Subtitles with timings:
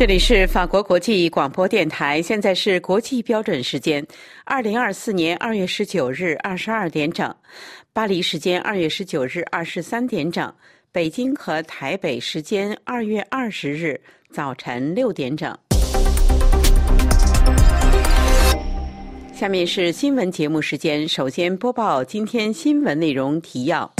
[0.00, 4.02] 这里是法国国际广播电台，现在是国际标准时间，
[4.46, 7.36] 二零二四年二月十九日二十二点整，
[7.92, 10.50] 巴黎时间二月十九日二十三点整，
[10.90, 15.54] 北京和台北时间二月二十日早晨六点整。
[19.34, 23.92] 下面是新闻节目时间，首先播报今天新闻内容提要。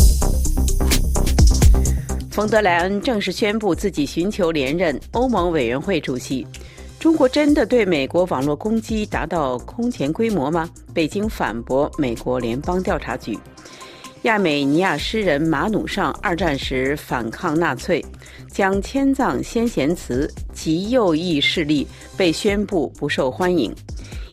[2.40, 6.46] 冯德莱恩正式宣布自己寻求连任欧盟委员会主席。
[6.98, 10.66] 中国真的对美国网络攻击达到空前规模吗？
[10.94, 13.38] 北京反驳美国联邦调查局。
[14.22, 18.02] 亚美尼亚诗人马努尚二战时反抗纳粹，
[18.50, 23.70] 将迁葬先贤祠，极右翼势力被宣布不受欢迎。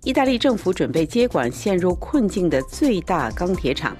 [0.05, 3.98] 意大利政府准备接管陷入困境的最大钢铁厂。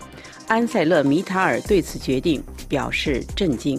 [0.48, 3.78] 安塞勒米塔尔对此决定表示震惊。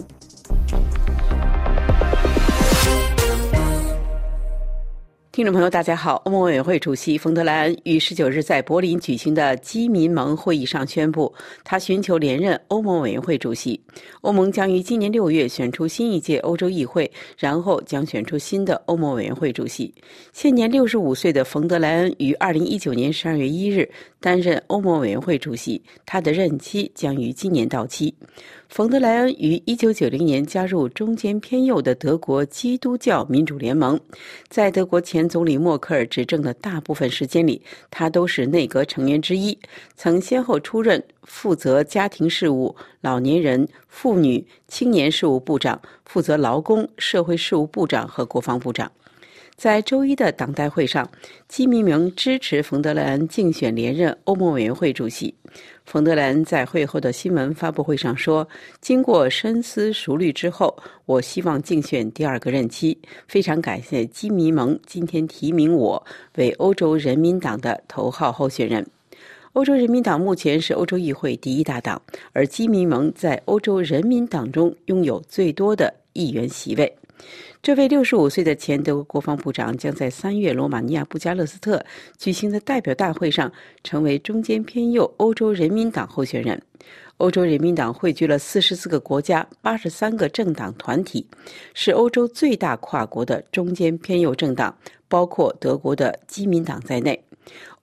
[5.31, 6.15] 听众朋友，大家好。
[6.25, 11.33] 欧盟委员会主席冯德莱恩于十九日在柏林举行的基民盟会议上宣布，
[11.63, 13.81] 他寻求连任欧盟委员会主席。
[14.19, 19.93] 欧盟将于今年六月选出新一届欧洲议会，然后将选出新的欧盟委员会主席。
[20.33, 23.89] 现年六十五岁的冯德莱恩于二零一九年十二月一日
[24.19, 28.13] 担任欧盟委员会主席，他的任期将于今年到期。
[28.69, 33.99] 冯德莱恩于一九九零年加入中间偏右的德国基督教民主联盟，
[34.47, 39.57] 在德国前总理默克尔执政的大部分时间里，他都是内阁成员之一，
[39.95, 48.91] 曾先后出任负责家庭事务、老年人、妇女、青年事务部长，负责劳工社会事务部长和国防部长。
[49.59, 51.05] 在周一的党代会上，
[51.49, 55.35] 基民盟支持冯德莱恩竞选连任欧盟委员会主席。
[55.83, 58.47] 冯德莱恩在会后的新闻发布会上说
[58.79, 60.73] ：“经过深思熟虑之后，
[61.05, 62.97] 我希望竞选第二个任期。
[63.27, 66.01] 非常感谢基民盟今天提名我
[66.37, 68.87] 为欧洲人民党的头号候选人。
[69.51, 76.95] 欧洲人民党目前是欧洲议会第一大党，而基民盟在欧洲人民党中拥有最多的议员席位。”
[77.61, 81.85] 这位六十五岁的前德国国防部长将在三月罗马尼亚布加勒斯特
[82.17, 83.51] 举行的代表大会上
[83.83, 86.61] 成为中间偏右欧洲人民党候选人。
[87.17, 91.27] 欧洲人民党汇聚了四十四个国家、八十三个政党团体，
[91.73, 94.73] 是欧洲最大跨国的中间偏右政党，
[95.09, 97.21] 包括德国的基民党在内。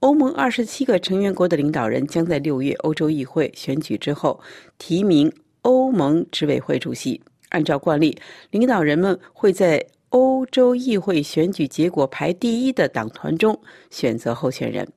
[0.00, 4.41] 欧盟二十七个成员国的领导人将在六月欧洲议会选举之后
[4.78, 7.20] 提名欧盟执委会主席。
[7.50, 8.18] 按照惯例，
[8.50, 14.88] 领导人们会在欧洲议会选举结果排第一的党团中选择候选人。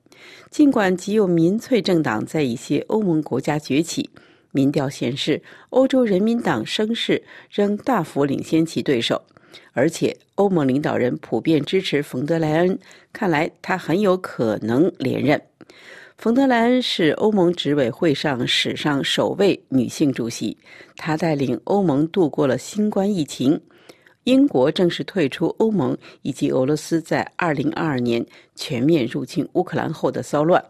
[0.50, 4.10] 尽管极右民粹政党在一些欧盟国家崛起，
[4.52, 9.24] 民调显示欧洲人民党声势仍大幅领先其对手，
[9.74, 12.80] 而且欧盟领导人普遍支持冯德莱恩，
[13.14, 15.42] 看来他很有可能连任。
[16.20, 20.58] 冯德莱恩是欧盟执委会上史上首位女性主席，
[20.98, 23.58] 她带领欧盟度过了新冠疫情、
[24.26, 30.62] 英国正式退出欧盟以及俄罗斯在2022年全面入侵乌克兰后的骚乱。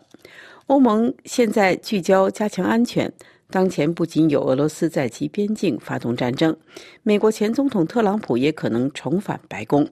[0.68, 3.12] 欧盟现在聚焦加强安全。
[3.52, 6.56] 当前不仅有俄罗斯在其边境发动战争，
[7.02, 9.90] 美国前总统特朗普也可能重返白宫。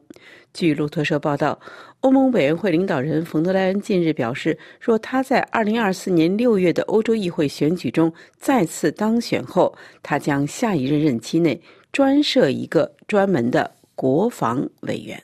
[0.53, 1.59] 据路透社报道，
[2.01, 11.59] 欧盟委员会领导人冯德莱恩近日表示，若他在2024年6月的欧洲议会选举中再次当选后，他将下一任任期内
[11.91, 15.21] 专设一个专门的国防委员。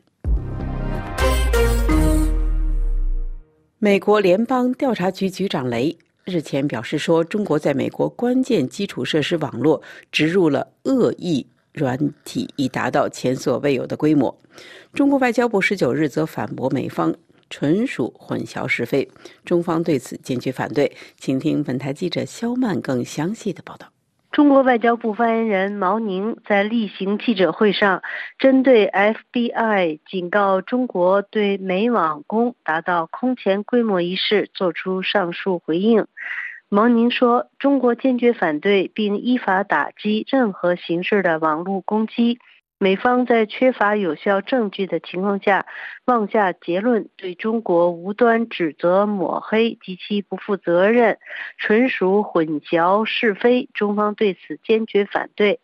[3.77, 5.95] 美国联邦调查局局长雷。
[6.25, 14.37] 日前表示说，中国在美国关键基础设施网络植入了恶意软体，已达到前所未有的规模。
[14.93, 17.15] 中国外交部十九日则反驳美方
[17.49, 19.09] 纯属混淆是非，
[19.43, 20.95] 中方对此坚决反对。
[21.17, 23.87] 请听本台记者肖曼更详细的报道。
[24.31, 28.01] 中国外交部发言人毛宁在例行记者会上，
[28.39, 36.07] 针对 FBI 警告中国对美网攻达到空前规模一事作出上述回应。
[36.75, 42.39] 蒙宁说：“中国坚决反对并依法打击任何形式的网络攻击。”
[42.81, 45.67] 美方在缺乏有效证据的情况下
[46.05, 51.19] 妄下结论，对中国无端指责抹黑，及其不负责任，
[51.59, 53.69] 纯属混淆是非。
[53.75, 55.59] 中方对此坚决反对。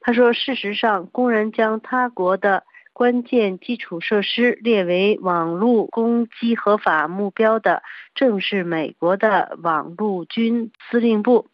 [0.00, 2.64] 他说：“事实上，公然将他国的
[2.98, 7.84] 关键基础设施列为网络攻击合法目标的，
[8.16, 11.46] 正是美国的网络军司令部。”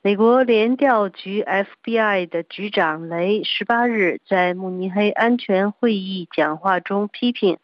[0.00, 7.58] 美国联调局 FBI 的局长雷十八日在慕尼黑安全会议讲话中批评，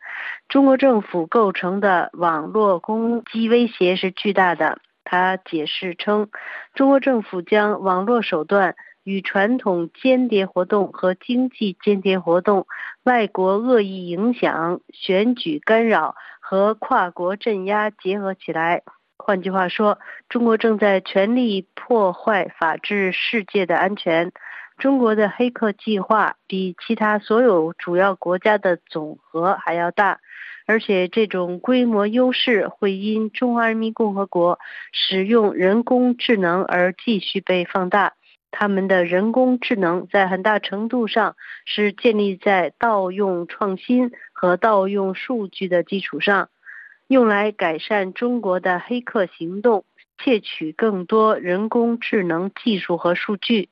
[0.46, 4.78] 中国政府构成的网络攻击威胁是巨大的。
[5.04, 6.28] 他解释称，
[6.74, 12.66] 中国政府将网络手段与传统间谍活动和经济间谍活动、
[13.04, 18.82] 外国恶意影响、选举干扰和跨国镇压结合起来。
[19.16, 19.98] 换句话说，
[20.28, 24.32] 中国正在全力破坏法治世界的安全。
[24.76, 30.18] 中国的黑客计划比其他所有主要国家的总和还要大，
[30.66, 34.58] 而且这种规模优势会因中华人民共和国
[34.92, 38.14] 使用人工智能而继续被放大。
[38.56, 41.34] 他们的人工智能在很大程度上
[41.64, 46.50] 是建立在盗用创新和盗用数据的基础上。
[47.08, 49.84] 用来改善中国的黑客行动，
[50.18, 53.70] 窃取更多人工智能技术和数据。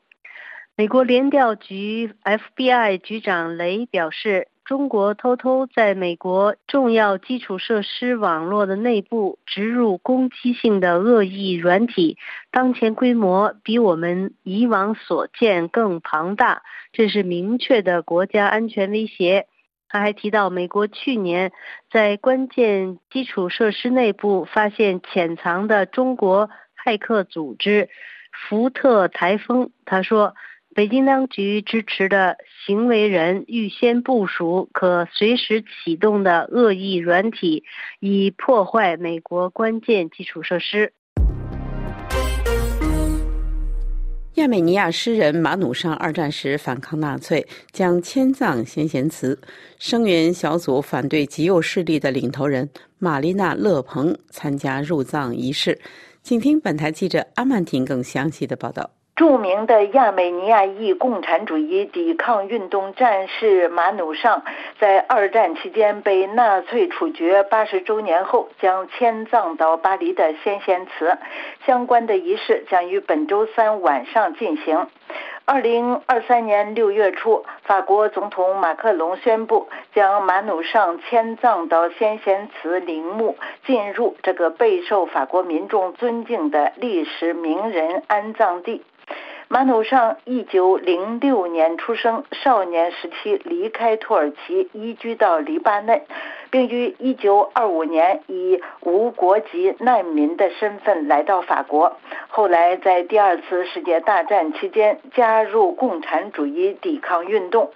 [0.75, 12.17] 美国联调局 FBI 局长雷表示，中国偷偷在美国重要基础设施网络的内部植入攻击性的恶意软体，
[12.53, 16.63] 当前规模比我们以往所见更庞大，
[16.93, 19.47] 这是明确的国家安全威胁。
[19.89, 21.53] 他还提到，美国去年
[21.91, 26.49] 在关键基础设施内部发现潜藏的中国
[26.83, 27.91] 骇客组织
[28.33, 29.71] “福特台风”。
[29.85, 30.35] 他说，
[30.75, 37.63] 北京当局支持的行为人预先部署可随时启动的恶意软体，
[38.01, 40.95] 以破坏美国关键基础设施。
[44.37, 49.39] 亚美尼亚诗人马努尚二战时反抗纳粹，将迁葬先贤祠。
[49.79, 52.67] 声援小组反对极右势力的领头人
[52.99, 55.79] 玛丽娜·勒庞参加入葬仪式。
[56.23, 58.91] 请听本台记者阿曼婷更详细的报道。
[59.15, 64.43] 著名的亚美尼亚裔共产主义抵抗运动战士马努尚，
[64.81, 71.19] 在二战期间被纳粹处决八十周年后，将迁葬到巴黎的先贤祠。
[71.67, 74.89] 相关的仪式将于本周三晚上进行。
[75.45, 83.37] 二零二三年六月初，法国总统马克龙宣布将马努尚迁葬到先贤祠陵墓，
[83.67, 88.83] 进入这个备受法国民众尊敬的历史名人安葬地。
[89.53, 96.01] 马努上一九零六年出生，少年时期离开土耳其，移居到黎巴嫩，
[96.51, 101.99] 并于一九二五年以无国籍难民的身份来到法国。
[102.29, 107.73] 后来在第二次世界大战期间加入共产主义抵抗运动。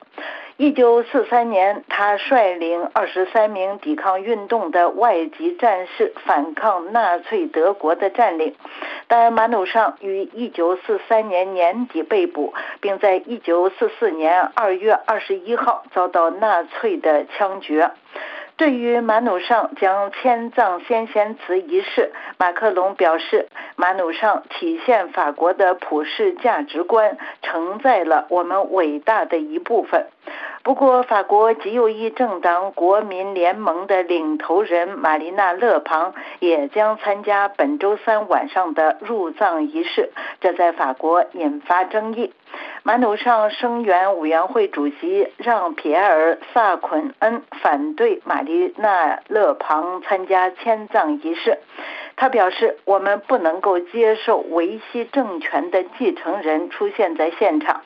[0.58, 8.54] 一九四三年，他率领二十三名抵抗运动的外籍战士反抗纳粹德国的占领，
[9.06, 17.90] 但马努尚于一九四三年年底被捕，并在一九四四年二月二十一号遭到纳粹的枪决。
[18.56, 30.06] 对于马努尚将迁葬先贤祠一事，马克龙表示，马努尚体现法国的普世价值观，承载了我们伟大的一部分。
[30.66, 40.10] 不过，法国极右翼政党国民联盟的领头人玛丽娜·勒庞也将参加本周三晚上的入葬仪式，
[40.40, 42.32] 这在法国引发争议。
[42.82, 51.60] 马努上声援委员会主席让·皮埃尔·萨昆恩反对玛丽娜·勒庞参加迁葬仪式。
[52.16, 57.82] 他表示：“我们不能够接受维希政权的继承人出现在现场。”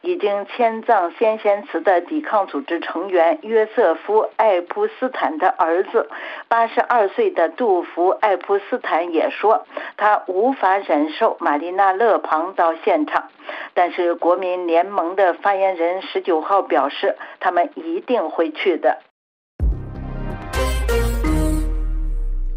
[0.00, 6.08] 已经迁葬先贤祠的抵抗组织成员约瑟夫·爱普斯坦的儿子，
[6.48, 13.28] 八十二岁的杜福·爱普斯坦也说，他无法忍受玛丽娜·勒庞到现场。
[13.72, 18.98] 但是国民联盟的发言人十九号表示，他们一定会去的。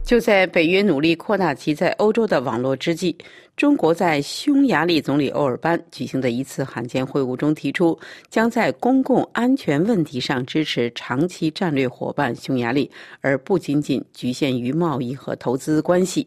[0.07, 3.13] 就在北约努力扩大其在欧洲的网络之际，
[3.57, 7.99] 中国在匈牙利总理欧尔班举行的一次罕见会晤中提出，
[8.29, 16.25] 将在公共安全问题上支持长期战略伙伴匈牙利，而不仅仅局限于贸易和投资关系。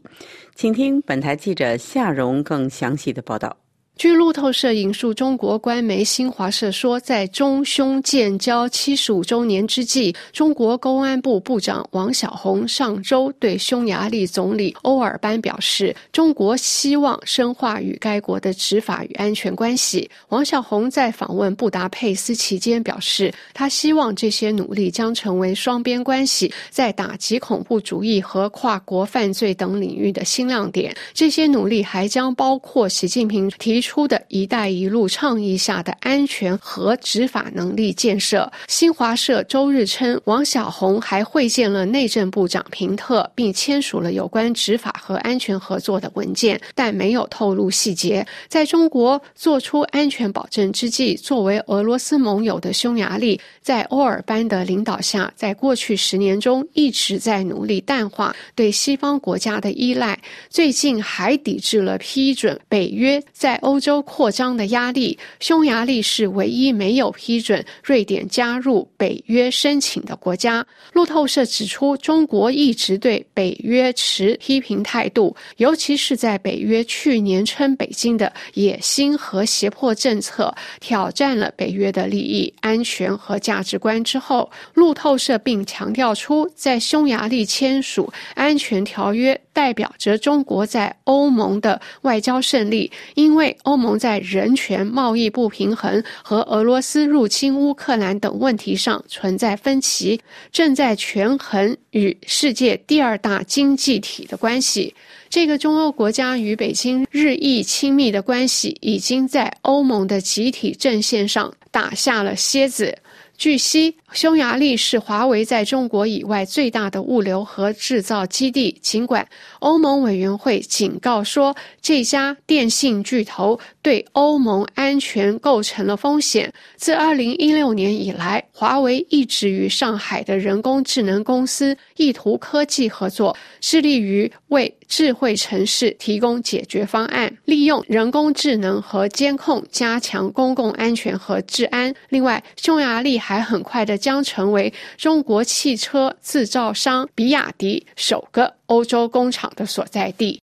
[0.54, 3.56] 请听本台记者夏荣更详细的报道。
[4.00, 20.10] 据路透社引述中国官媒新华社说，在中匈建交七十五周年之际，中国公安部部长王小红上周对匈牙利总理欧尔班表示，中国希望深化与该国的执法与安全关系。
[20.30, 30.96] 王小红在访问布达佩斯期间表示，他希望这些努力将成为双边关系在打击恐怖主义和跨国犯罪等领域的新亮点。
[31.12, 33.89] 这些努力还将包括习近平提出。
[33.90, 38.48] 出的一带一路倡议下的安全和执法能力建设。
[38.68, 48.24] 新华社周日称，王小红还会见了内政部长平特，并签署了有关执法和安全合作的文件，但没有透露细节。
[48.46, 60.16] 在中国做出安全保证之际，作为俄罗斯盟友的匈牙利，在欧尔班的领导下，在过去十年中一直在努力淡化对西方国家的依赖，
[60.48, 63.79] 最近还抵制了批准北约在欧。
[63.80, 70.64] 洲扩张的压力，匈牙利是唯一没有批准瑞典加入北约申请的国家。
[70.92, 84.50] 路透社指出，中国一直对北约持批评态度，尤其是在北约去年称北京的野心和胁迫政策挑战了北约的利益、安全和价值观之后。
[84.74, 89.40] 路透社并强调出，在匈牙利签署安全条约。
[89.52, 104.94] 代表着中国在欧盟的外交胜利，因为欧盟在人权、贸易不平衡和俄罗斯入侵乌克兰等问题上存在分歧，正在权衡与世界第二大经济体的关系。
[105.28, 112.98] 这个中欧国家与北京日益亲密的关系，已经在欧盟的集体阵线上打下了楔子。
[113.40, 113.96] 据悉。
[114.12, 118.76] 匈牙利是华为在中国以外最大的物流和制造基地。
[118.82, 119.26] 尽管
[119.60, 141.94] 欧盟委员会警告说这家电信巨头对欧盟安全构成了风险，自2016年以来，华为一直与上海的人工智能公司意图科技合作，致力于为智慧城市提供解决方案，利用人工智能和监控加强公共安全和治安。
[142.08, 144.00] 另外，匈牙利还很快的。
[144.00, 150.40] 将成为中国汽车制造商比亚迪首个欧洲工厂的所在地。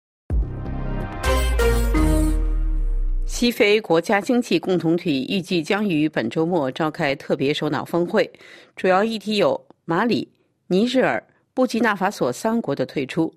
[3.27, 8.27] 西非国家经济共同体预计将于本周末召开特别首脑峰会，
[8.75, 10.27] 主要议题有马里、
[10.67, 11.21] 尼日尔、
[11.53, 13.31] 布基纳法索三国的退出。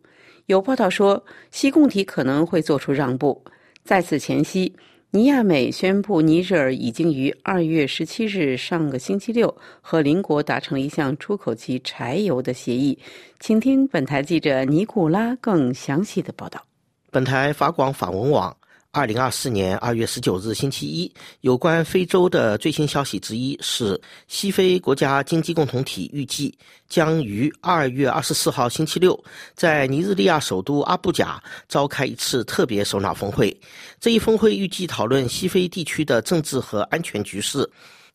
[0.46, 3.44] 有报道说，西共体可能会做出让步。
[3.84, 4.72] 在此前夕。
[5.12, 12.96] 尼亚美宣布，尼日尔已经于二月十七日上个星期六和邻国达成了一项出口其柴油的协议。
[13.40, 16.64] 请听本台记者尼古拉更详细的报道。
[17.10, 18.56] 本台法广法文网。
[18.92, 26.52] 二零二四年二月十九日星期一，有关非洲的最新消息之一是，西非国家经济共同体预计
[26.88, 29.16] 将于二月二十四号星期六
[29.54, 33.56] 在尼日利亚首都阿布贾召开一次特别首脑峰会。
[34.00, 37.70] 这一峰会预计讨论西非地区的政治和安全局势，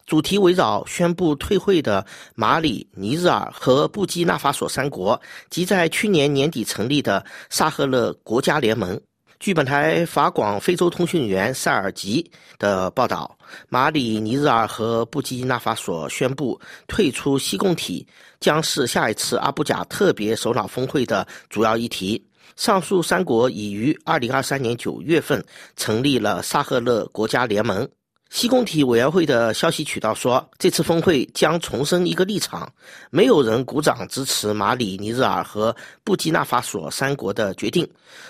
[0.06, 2.06] 主题围绕宣布退会的
[2.36, 9.00] 马里、尼日尔和布基纳法索三国及在去年年底成立的萨赫勒国家联盟。
[9.46, 13.38] 据本台法广非洲通讯员塞尔吉的报道，
[13.70, 18.08] 马里、尼日尔和布基纳法索宣布退出西贡体，
[18.40, 22.20] 将是下一次阿布贾特别首脑峰会的主要议题。
[22.56, 27.88] 上述三国已于2023年9月份成立了萨赫勒国家联盟。
[28.30, 32.70] 西共体委员会的消息渠道说，这次峰会将重申一个立场：
[33.10, 37.90] 没有人鼓掌支持马里、尼日尔和布基纳法索三国的决定，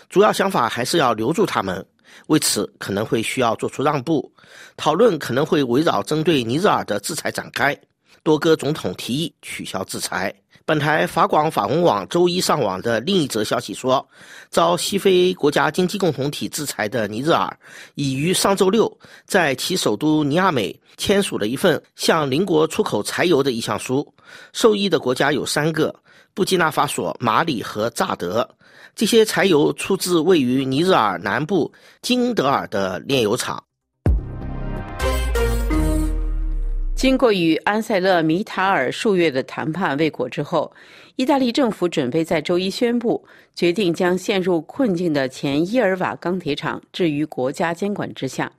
[0.10, 1.84] 主要想法还是要留住他们。
[2.28, 4.32] 为此，可能会需要做出让步。
[4.78, 7.75] 讨论可能会围绕针对尼日尔的制裁展开。
[8.25, 10.34] 多个总统提议取消制裁。
[10.65, 14.03] 本台法广法文网周一上网的另一则消息说，
[14.50, 17.55] 遭西非国家经济共同体制裁的尼日尔
[17.94, 18.91] 已于上周六
[19.27, 24.12] 在其首都尼亚美签署了一份向邻国出口柴油的意向书。
[24.53, 25.94] 受益的国家有三个：
[26.34, 28.50] 布基纳法索、马里和乍得。
[28.96, 33.63] 这些柴油出自位于尼日尔南部金德尔的炼油厂。
[36.96, 40.72] 经过与安塞勒米塔尔数月的谈判未果之后，
[41.18, 48.50] 意大利政府准备在周一宣布，决定将陷入困境的前伊尔瓦钢铁厂置于国家监管之下。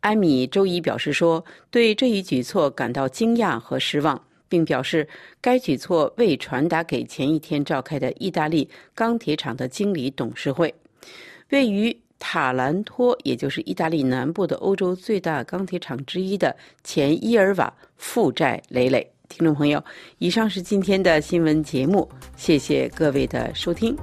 [0.00, 5.08] 埃米周一表示说，对这一举措感到惊讶和失望，并表示
[5.40, 10.74] 该举措未传达给前一天召开的意大利钢铁厂的经理董事会。
[11.50, 12.01] 位于。
[12.22, 19.04] 塔兰托，也就是意大利南部的欧洲最大钢铁厂之一的前伊尔瓦负债累累。
[19.28, 19.82] 听众朋友，
[20.18, 23.96] 以上是今天的新闻节目，谢谢各位的收听。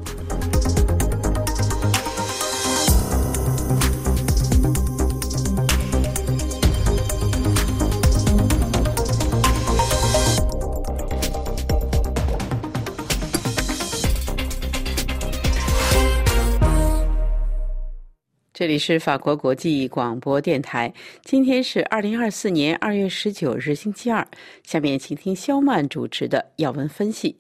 [18.60, 20.94] 这里是法国国际广播电台。
[21.22, 24.28] 今天是二零二四年二月十九日，星期二。
[24.64, 27.38] 下面请听肖曼主持的要闻分析。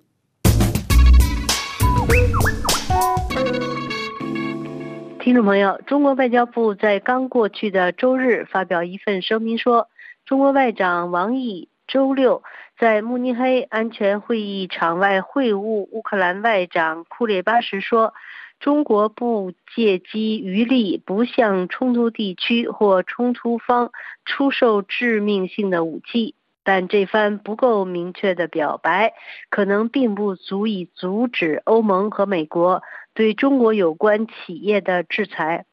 [5.20, 9.90] 听众朋友，中国外交部在刚过去的周日发表一份声明说，
[10.26, 12.44] 中国外长王毅周六
[12.80, 18.14] 在慕尼黑安全会议场外会晤乌克兰外长库列巴时说。
[18.60, 23.92] 中国不借机余力，不向冲突地区或冲突方
[24.26, 29.14] 出售致命性的武器，但这番不够明确的表白，
[29.50, 35.66] 可能并不足以阻止欧盟和美国对中国有关企业的制裁。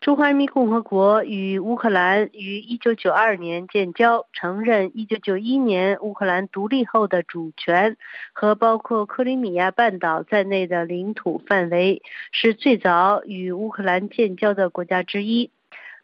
[0.00, 7.98] 中华人民共和国与乌克兰于1992年建交，承认1991年乌克兰独立后的主权
[8.32, 12.00] 和包括克里米亚半岛在内的领土范围，
[12.32, 15.50] 是最早与乌克兰建交的国家之一。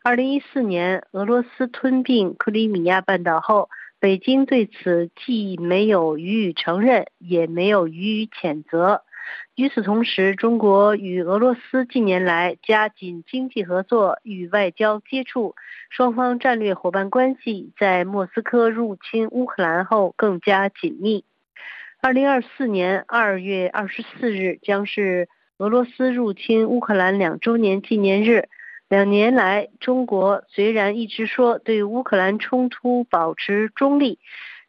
[0.05, 9.05] 2014年，俄罗斯吞并克里米亚半岛后，北京对此既没有予以承认，也没有予以谴责。
[9.55, 15.55] 与此同时，中国与俄罗斯近年来加紧经济合作与外交接触，
[15.89, 21.25] 双方战略伙伴关系在莫斯科入侵乌克兰后更加紧密。
[22.03, 25.29] 二零二四年二月二十四日将是
[25.59, 28.49] 俄罗斯入侵乌克兰两周年纪念日。
[28.89, 34.21] 两年来，中国虽然一直说对乌克兰冲突保持中立。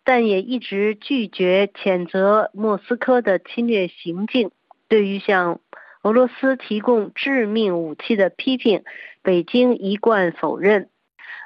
[0.07, 4.51] 但也一直拒绝谴责莫斯科的侵略行径。
[4.87, 5.59] 对于向
[6.01, 8.83] 俄罗斯提供致命武器的批评，
[9.21, 10.87] 北京一贯否认。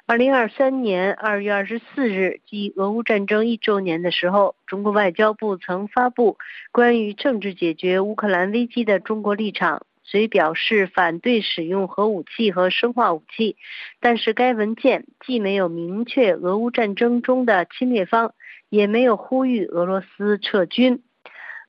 [0.05, 6.37] 二零二三年二月二十四日，即俄乌战争一周年的时候，中国外交部曾发布
[6.71, 13.57] 关于政治解决乌克兰危机的中国立场，虽表示反对使用核武器和生化武器，
[13.99, 18.35] 但是该文件既没有明确俄乌战争中的侵略方。
[18.71, 21.03] 也没有呼吁俄罗斯撤军。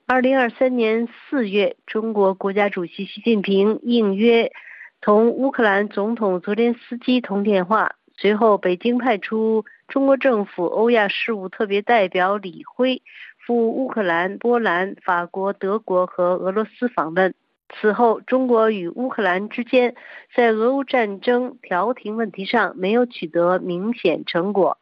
[0.07, 4.53] 二零二三年四月，中国国家主席习近平应约
[5.01, 7.97] 同乌克兰总统泽连斯基通电话。
[8.17, 13.03] 随后，北京派出中国政府欧亚事务特别代表李辉
[13.45, 17.35] 赴乌克兰、波兰、法国、德国和俄罗斯访问。
[17.75, 19.97] 此后，中国与乌克兰之间
[20.37, 24.79] 在俄乌战争调停问题上没有取得明显成果。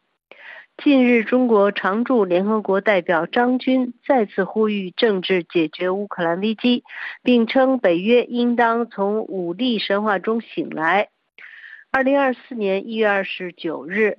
[0.83, 6.83] 近日，中国常驻联合国代表张军再次呼吁政治解决乌克兰危机，
[7.21, 11.09] 并称北约应当从武力神话中醒来。
[11.91, 14.17] 二零二四年一月二十九日，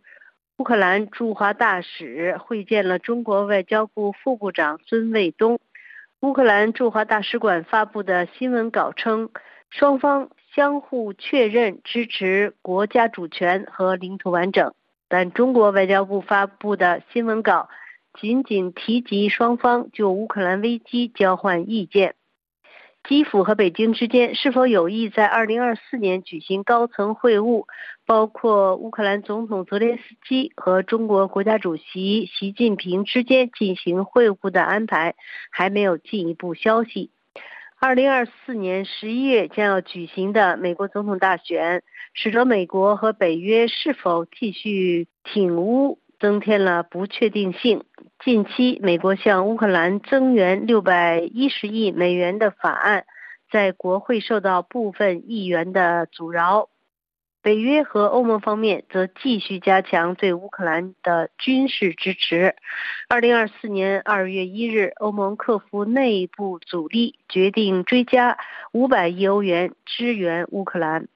[0.57, 5.59] 乌克兰驻华大使会见了中国外交部副部长孙卫东。
[6.21, 9.31] 乌克兰驻华大使馆发布的新闻稿称，
[9.69, 14.73] 双方相互确认支持国家主权和领土完整。
[15.13, 17.69] 但中国外交部发布的新闻稿
[18.19, 22.15] 仅仅提及双方就乌克兰危机交换意见。
[23.07, 27.67] 基辅和北京之间是否有意在2024年举行高层会晤，
[28.07, 35.15] 包括乌克兰总统泽连斯基和中国国家主席习近平之间进行会晤的安排，
[35.51, 37.11] 还没有进一步消息。
[37.85, 41.83] 二零二四年十一月将要举行的美国总统大选。
[42.15, 47.83] 使得美国和北约是否继续挺乌增添了不确定性。
[48.25, 53.05] 近期，美国向乌克兰增援六百一十亿美元的法案
[53.51, 56.69] 在国会受到部分议员的阻挠。
[57.43, 62.55] 北约和欧盟方面则继续加强对乌克兰的军事支持。
[63.09, 68.39] 二零二四年二月一日，欧盟克服内部阻力，决定追加
[68.73, 71.09] 五百亿欧元支援乌克兰。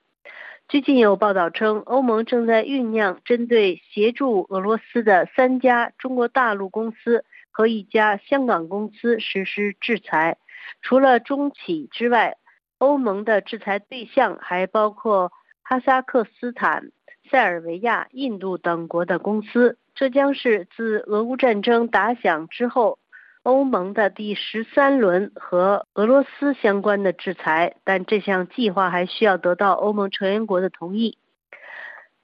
[0.69, 10.39] 最近有报道称，欧盟正在酝酿针对协助俄罗斯的三家中国大陆公司和一家香港公司实施制裁。
[10.83, 12.37] 除了中企之外，
[12.79, 15.31] 欧盟的制裁对象还包括
[15.69, 16.93] 哈萨克斯坦、
[17.29, 19.79] 塞尔维亚、印度等国的公司。
[19.97, 23.01] 这将是自俄乌战争打响之后，
[23.43, 31.19] 欧盟的第十三轮和俄罗斯相关的制裁，但这项计划还需要得到欧盟成员国的同意。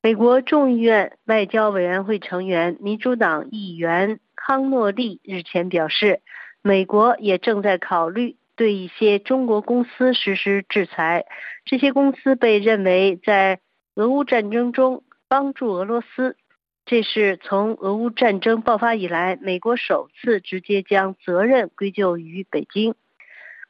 [0.01, 6.21] 美国众议院外交委员会成员、民主党议员康诺利日前表示，
[6.63, 11.25] 美国也正在考虑对一些中国公司实施制裁。
[11.65, 13.61] 这些公司被认为在
[13.95, 16.37] 俄乌战争中帮助俄罗斯。
[16.85, 22.97] 这是从俄乌战争爆发以来，美国首次直接将责任归咎于北京。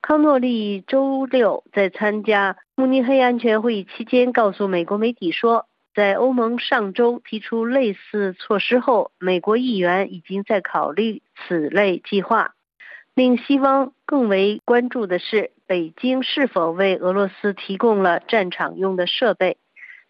[0.00, 12.54] 康诺利周六在参加慕尼黑安全会议期间告诉美国媒体说，在欧盟上周提出类似措施后，美国议员已经在考虑此类计划。
[13.14, 19.56] 令西方更为关注的是，北京是否为俄罗斯提供了战场用的设备。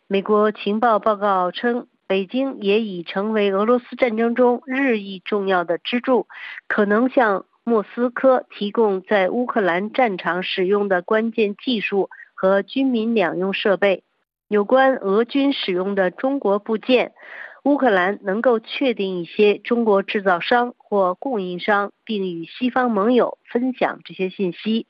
[0.06, 1.86] 美国情报报告称。
[2.08, 6.26] 北京也已成为俄罗斯战争中日益重要的支柱，
[6.68, 14.02] 可能向莫斯科提供在乌克兰战场使用的关键技术和军民两用设备。
[14.46, 17.12] 有关俄军使用的中国部件，
[17.64, 24.87] 乌克兰能够确定一些中国制造商或供应商，并与西方盟友分享这些信息。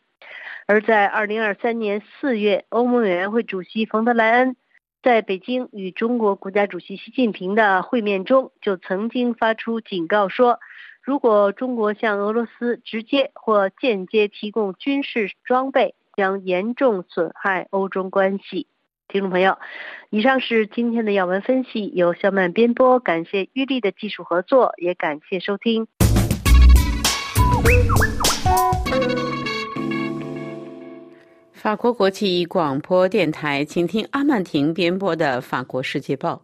[0.67, 4.57] 而在2023年4月，欧盟委员会主席冯德莱恩。
[5.03, 10.61] 在北京与中国国家主席习近平的会面中，就曾经发出警告说，
[11.03, 18.67] 如果中国向俄罗斯直接或间接提供军事装备，将严重损害欧中关系。
[19.09, 19.59] 听众朋友，
[20.11, 25.87] 以上是今天的要闻分析，由肖曼编播，感谢玉丽的技术合作，也感谢收听。
[31.53, 36.43] 法国国际广播电台，请听阿曼婷编播的《法国世界报》。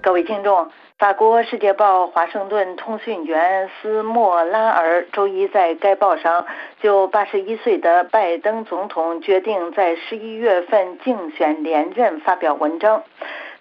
[0.00, 0.56] 各位听众，
[0.98, 6.46] 《法国世界报》华盛顿通讯员斯莫拉尔周一在该报上
[6.80, 13.02] 就八十一岁的拜登总统决定在十一月份竞选连任发表文章。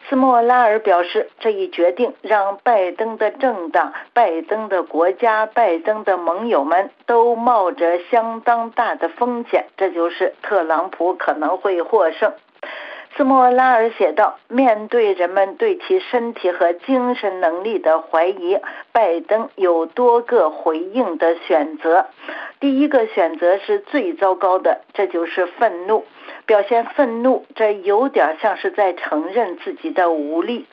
[0.08, 12.32] 斯莫拉尔表示，这一决定让拜登的政党、拜登的国家、拜登的盟友们都冒着相当大的风险，这就是特朗普可能会获胜。
[13.18, 18.60] 斯莫拉尔写道：“面对人们对其身体和精神能力的怀疑，
[18.92, 22.08] 拜登有多个回应的选择。
[22.60, 26.04] 第一个选择是最糟糕的，这就是愤怒。”
[26.46, 30.68] 表现愤怒，这有点像是在承认自己的无力。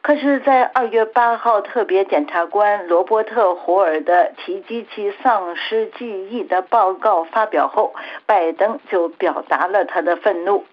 [0.00, 7.92] 可是，在二月八号，特别检察官罗伯特·胡尔的提及其丧失记忆的报告发表后，
[8.24, 10.64] 拜登就表达了他的愤怒。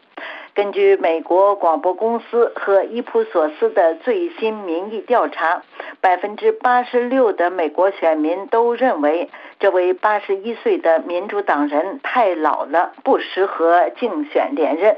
[0.55, 5.61] 根据美国广播公司和伊普索斯的最新民意调查，
[5.99, 14.95] 百分之八十六的美国选民都认为这位八十一岁的民主党人太老了，不适合竞选连任。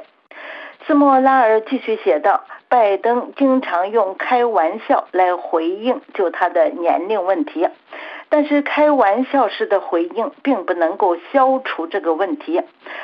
[0.86, 7.68] 斯莫拉尔继续写道：“拜登经常用开玩笑来回应就他的年龄问题。”
[8.30, 12.62] 但是开玩笑式的回应并不能够消除这个问题。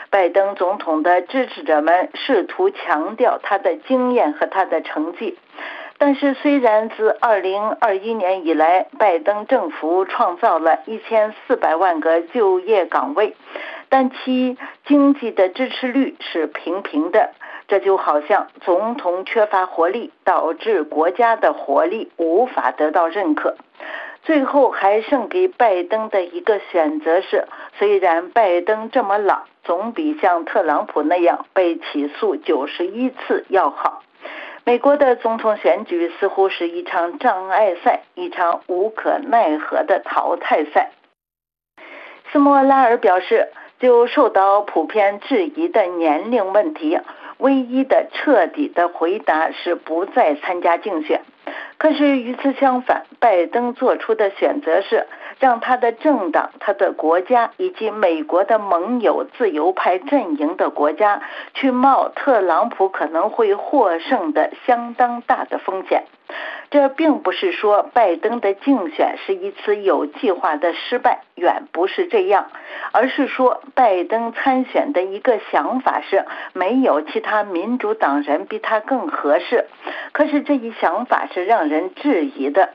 [0.09, 5.37] 拜登总统的支持者们试图强调他的经验和他的成绩，
[5.97, 13.35] 但是虽然自2021年以来，拜登政府创造了一千四百万个就业岗位，
[13.89, 17.31] 但其经济的支持率是平平的。
[17.69, 23.55] 这就好像总统缺乏活力，导致国家的活力无法得到认可。
[24.23, 27.45] 最后还剩给拜登的一个选择是：
[27.77, 34.01] 虽然拜登这么老，总比像特朗普那样被起诉九十一次要好。
[34.63, 40.91] 美国的总统选举似乎是一场障碍赛，一场无可奈何的淘汰赛。
[42.31, 46.97] 斯莫拉尔表示，就受到普遍质疑的年龄问题，
[47.39, 51.21] 唯一的彻底的回答是不再参加竞选。
[51.77, 55.05] 可是与此相反，拜登做出的选择是
[55.39, 61.21] 让他的政党、他的国家以及美国的盟友自由派阵营的国家
[61.53, 66.03] 去冒特朗普可能会获胜的相当大的风险。
[66.71, 72.47] 这并不是说拜登的竞选是一次有计划的失败，远不是这样，
[72.91, 79.67] 而是说拜登参选的一个想法是没有其他民主党人比他更合适。
[80.13, 82.69] 可是这一想法是让人质疑的。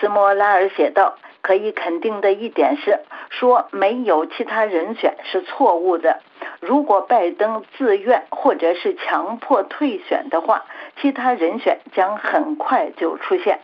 [0.00, 6.20] 斯莫拉尔写道：“可以肯定的一点是，说没有其他人选是错误的。
[6.60, 10.64] 如果拜登自愿或者是强迫退选的话。”
[10.98, 13.60] 其他人选将很快就出现，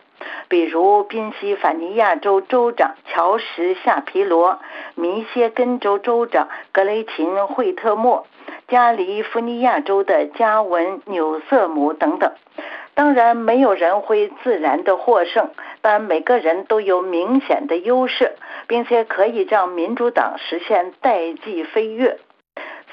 [0.49, 4.59] 比如宾夕法尼亚州州长乔什夏皮罗、
[4.93, 8.27] 密歇根州州长格雷琴惠特莫、
[8.67, 12.31] 加利福尼亚州的加文纽瑟姆等等。
[12.95, 15.49] 当然，没有人会自然的获胜，
[15.81, 18.33] 但每个人都有明显的优势，
[18.67, 22.19] 并且可以让民主党实现代际飞跃。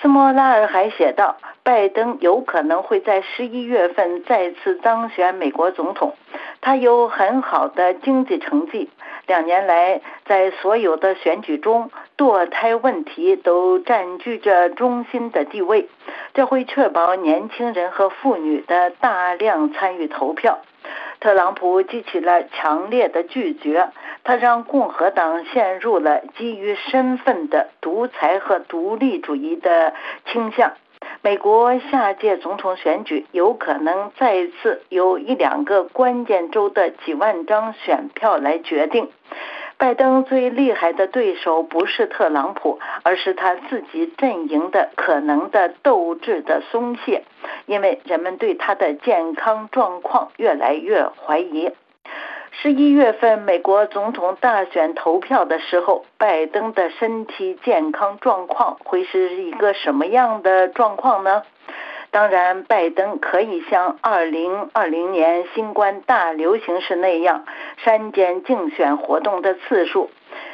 [0.00, 6.14] 斯莫拉尔还写道：“拜登有可能会在十一月份再次当选美国总统。
[6.62, 8.88] 他有很好的经济成绩，
[9.30, 15.88] 两年来在所有的选举中，堕胎问题都占据着中心的地位。
[16.34, 20.58] 这会确保年轻人和妇女的大量参与投票。”
[21.20, 23.90] 特朗普激起了强烈的拒绝，
[24.24, 29.94] 他让共和党陷入了基于身份的独裁和独立主义的
[30.26, 30.72] 倾向。
[31.22, 39.10] 美国下届总统选举有可能再次由一两个关键州的几万张选票来决定。
[39.76, 47.24] 拜登最厉害的对手不是特朗普，而是他自己阵营的可能的斗志的松懈，
[47.66, 51.70] 因为人们对他的健康状况越来越怀疑。
[52.52, 61.42] 十一月份美国总统大选投票的时候，拜登的身体健康状况会是一个什么样的状况呢？
[62.10, 67.44] 当然，拜登可以像二零二零年新冠大流行时那样
[67.78, 70.10] 删减竞选活动的次数。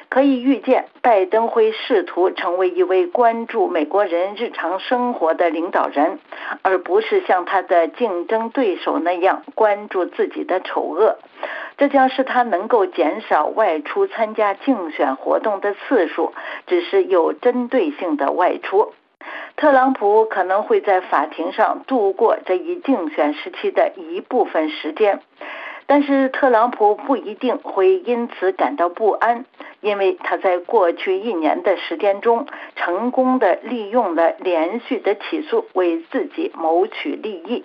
[0.09, 6.19] 可以预见，拜登会试图成为一位关注美国人日常生活的领导人，
[6.63, 11.19] 而不是像他的竞争对手那样关注自己的丑恶。
[11.77, 16.33] 这将使他能够减少外出参加竞选活动的次数，
[16.67, 18.95] 只是有针对性的外出。
[19.57, 25.21] 特朗普可能会在法庭上度过这一竞选时期的一部分时间，
[25.87, 29.45] 但是特朗普不一定会因此感到不安，
[29.81, 37.65] 因为他在过去一年的时间中成功的利用了连续的起诉为自己谋取利益。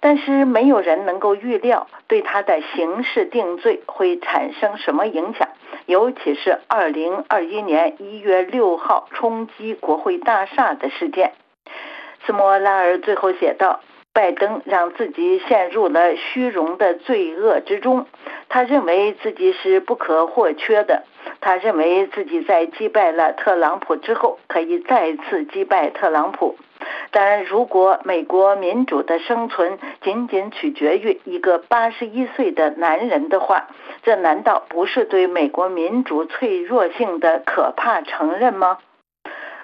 [0.00, 5.48] 但是没有人能够预料对他的刑事定罪会产生什么影响，
[5.86, 11.32] 尤其是二零二一年一月六号冲击国会大厦的事件。
[12.24, 13.80] 斯莫拉尔最后写道
[14.18, 18.04] ：“拜登让自己陷入了虚荣的罪恶之中，
[18.48, 21.04] 他认为自己是不可或缺的，
[21.40, 26.56] 他认为自己在击败了特朗普之后可以再次击败特朗普。”
[27.12, 33.68] 但如果美国民主的生存仅仅取决于一个八十一岁的男人的话，
[34.02, 38.78] 这难道不是对美国民主脆弱性的可怕承认吗？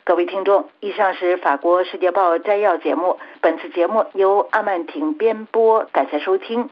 [0.07, 6.69] 各位听众，以上是法国《世界报》摘要节目，本次节目由阿曼婷编播，感谢收听。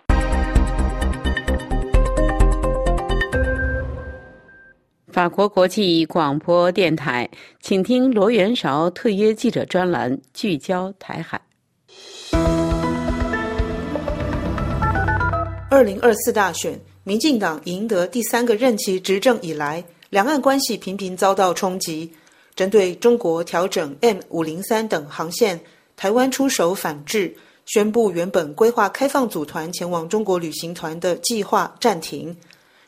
[5.10, 7.26] 法国国际广播电台，
[7.58, 11.40] 请听罗元韶特约记者专栏，聚焦台海。
[15.70, 22.12] 二零二四大选，民进党赢得第三个任期执政以来，两岸关系频频遭到冲击。
[22.54, 25.60] 针对中国调整 M 五零三等航线，
[25.96, 27.34] 台湾出手反制，
[27.66, 32.36] 宣布原本规划开放组团前往中国旅行团的计划暂停。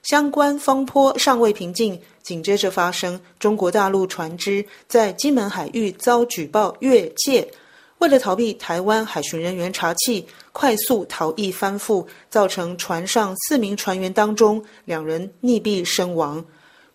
[0.03, 2.01] 相关风波尚未平静。
[2.23, 7.47] 紧接着发生，中国大陆船只在金门海域遭举报越界，
[7.99, 16.43] 为了逃避台湾海巡人员查缉，快速逃逸翻覆，造成船上四名船员当中两人溺毙身亡。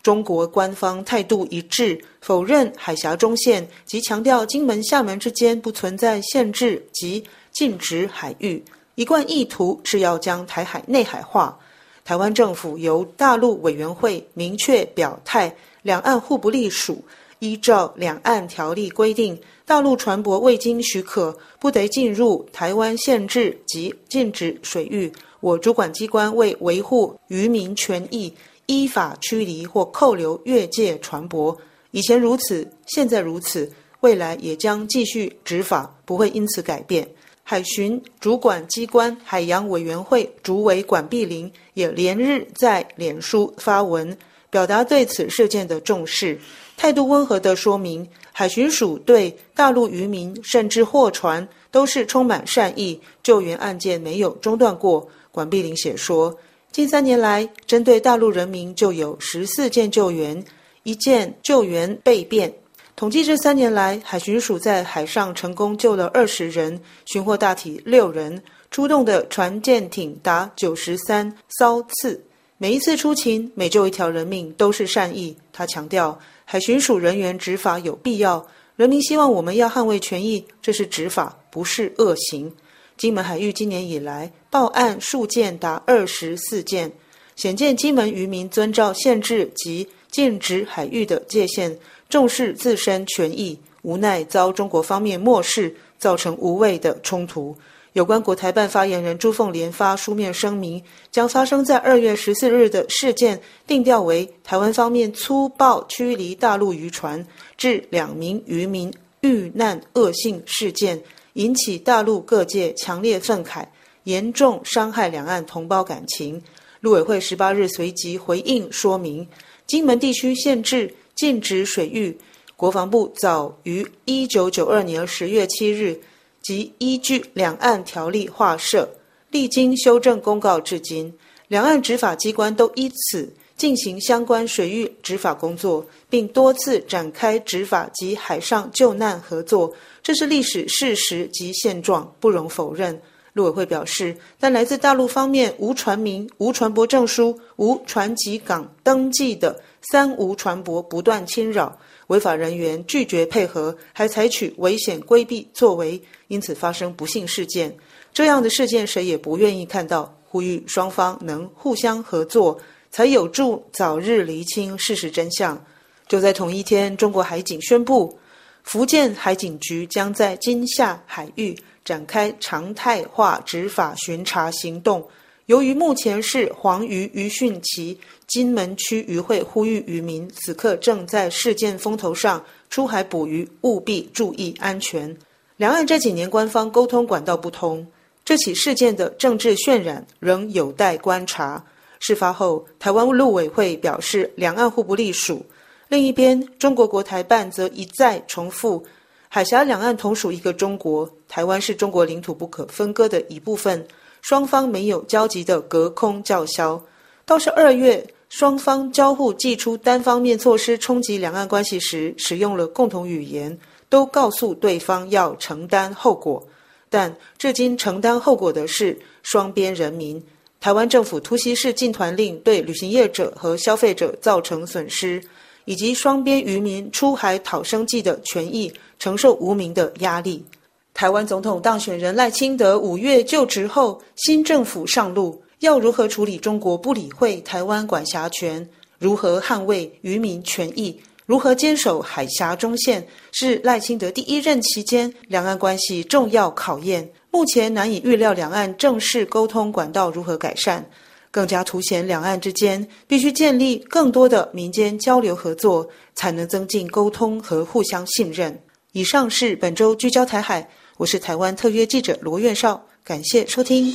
[0.02, 8.62] 中国官方态度一致，否认海峡中线，及强调金门、厦门之间不存在限制及禁止海域，
[8.94, 11.58] 一贯意图是要将台海内海化。
[12.02, 17.04] 台湾政府由大陆委员会明确表态，两岸互不隶属。
[17.38, 25.10] 依照两岸条例规定，大陆船舶未经许可，不得进入台湾限制及禁止水域。
[25.40, 28.30] 我主管机关为维护渔民权益，
[28.70, 31.56] 依法驱离或扣留越界船舶。
[31.90, 37.06] 以前如此，现在如此，未来也将继续执法，不会因此改变。
[37.42, 44.16] 海巡主管机关海洋委员会主委管碧玲也连日在脸书发文，
[44.50, 46.38] 表达对此事件的重视，
[46.76, 55.08] 态度温和地说明，海巡署对大陆渔民甚至货船都是充满善意，救援案件没有中断过。
[55.32, 56.36] 管碧玲写说，
[56.72, 60.40] 近三年来，针对大陆人民就有十四件救援，
[60.84, 62.52] 一件救援被变。
[62.94, 68.40] 统计这三年来，海巡署在海上成功救了二十人，寻获大体六人。
[68.70, 72.24] 出动的船舰艇达九十三艘次。
[72.56, 75.36] 每一次出勤，每救一条人命都是善意。
[75.52, 82.52] 他强调，海巡署人员执法有必要，人民希望我们要捍卫权益，这是执法，不是恶行。
[83.00, 86.92] 金门海域今年以来报案数件达二十四件，
[87.34, 91.74] 显见金门渔民遵照限制及禁止海域的界限，
[92.10, 97.56] 重视自身权益，无奈遭中国方面漠视，造成无谓的冲突。
[97.94, 111.02] 有关国台办发言人朱凤莲发书面声明，将发生在二月十四日的事件定调为台湾方面粗暴驱离大陆渔船，致两名渔民遇难恶性事件，
[111.34, 113.64] 引起大陆各界强烈愤慨，
[114.04, 116.42] 严重伤害两岸同胞感情。
[116.80, 119.26] 陆委会十八日随即回应说明，
[119.66, 122.16] 金门地区限制禁止水域，
[122.56, 126.00] 国防部早于一九九二年十月七日。
[126.42, 128.88] 即依据两岸条例划设，
[129.30, 131.12] 历经修正公告至今，
[131.48, 139.70] 两岸执法机关都依此进行相关水域执法工作，并多次展开执法及海上救难合作，
[140.02, 142.98] 这是历史事实及现状，不容否认。
[143.34, 151.78] 陆委会表示，但来自大陆方面无船名、无船舶证书、无船籍港登记的三无船舶不断侵扰。
[152.06, 157.76] 违法人员拒绝配合，还采取危险规避作为，因此发生不幸事件。
[158.10, 160.16] 这样的事件谁也不愿意看到。
[160.32, 162.56] 呼吁双方能互相合作，
[162.90, 165.62] 才有助早日厘清事实真相。
[166.08, 168.18] 就在同一天，中国海警宣布，
[168.64, 175.06] 福建海警局将在金厦海域展开常态化执法巡查行动。
[175.46, 177.98] 由于目前是黄鱼渔汛期。
[178.26, 185.16] 金门区渔会呼吁渔民，此刻正在事件风头上出海捕鱼，务必注意安全。
[185.56, 187.84] 两岸这几年官方沟通管道不通，
[188.24, 191.64] 这起事件的政治渲染仍有待观察。
[192.00, 195.46] 事发后，台湾陆委会表示两岸互不隶属。
[195.86, 198.84] 另一边，中国国台办则一再重复，
[199.28, 203.86] 海峡两岸同属一个中国，台湾是中国领土不可分割的一部分，
[204.20, 206.82] 双方没有交集的隔空叫嚣。
[207.24, 208.04] 倒是二月。
[208.30, 213.58] 双方交互祭出单方面措施冲击两岸关系时，使用了共同语言，
[213.88, 216.40] 都告诉对方要承担后果。
[216.88, 220.24] 但至今承担后果的是双边人民。
[220.60, 225.18] 台湾政府突袭式禁团令对旅行业者和消费者造成损失，
[225.64, 230.44] 以及双边渔民出海讨生计的权益承受无名的压力。
[230.92, 235.42] 台湾总统当选人赖清德五月就职后，新政府上路。
[235.60, 238.68] 要如何处理中国不理会台湾管辖权？
[238.98, 241.00] 如何捍卫渔民权益？
[241.30, 243.06] 如何坚守海峡中线？
[243.30, 247.08] 是赖清德第一任期间两岸关系重要考验。
[247.30, 250.84] 目前难以预料两岸正式沟通管道如何改善，
[251.30, 258.60] 更加凸显两岸之间必须建立更多的民间交流合作，才能增进沟通和互相信任。
[258.90, 263.94] 以上是本周聚焦台海，我是台湾特约记者罗月少，感谢收听。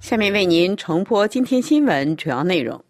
[0.00, 2.84] 下面为您重播今天新闻主要内容。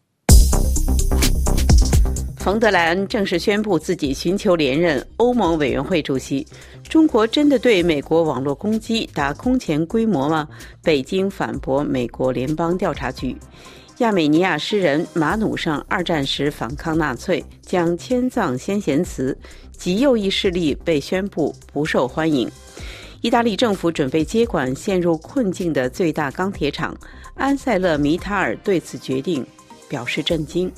[2.45, 6.47] 冯德兰正式宣布自己寻求连任欧盟委员会主席。
[6.87, 10.47] 中国真的对美国网络攻击达空前规模吗？
[10.83, 13.35] 北京反驳美国联邦调查局。
[13.97, 19.35] 亚美尼亚诗人马努上二战时反抗纳粹，将迁葬先贤祠。
[19.73, 22.47] 极右翼势力被宣布不受欢迎。
[23.23, 26.95] 意大利政府准备接管陷入困境的最大钢铁厂，
[27.37, 29.43] 安塞勒米塔尔对此决定
[29.89, 30.71] 表示震惊。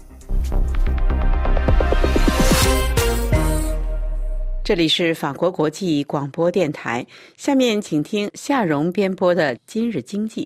[4.67, 10.43] 这里是法国国际广播电台，下面请听夏荣编播的《今日经济》。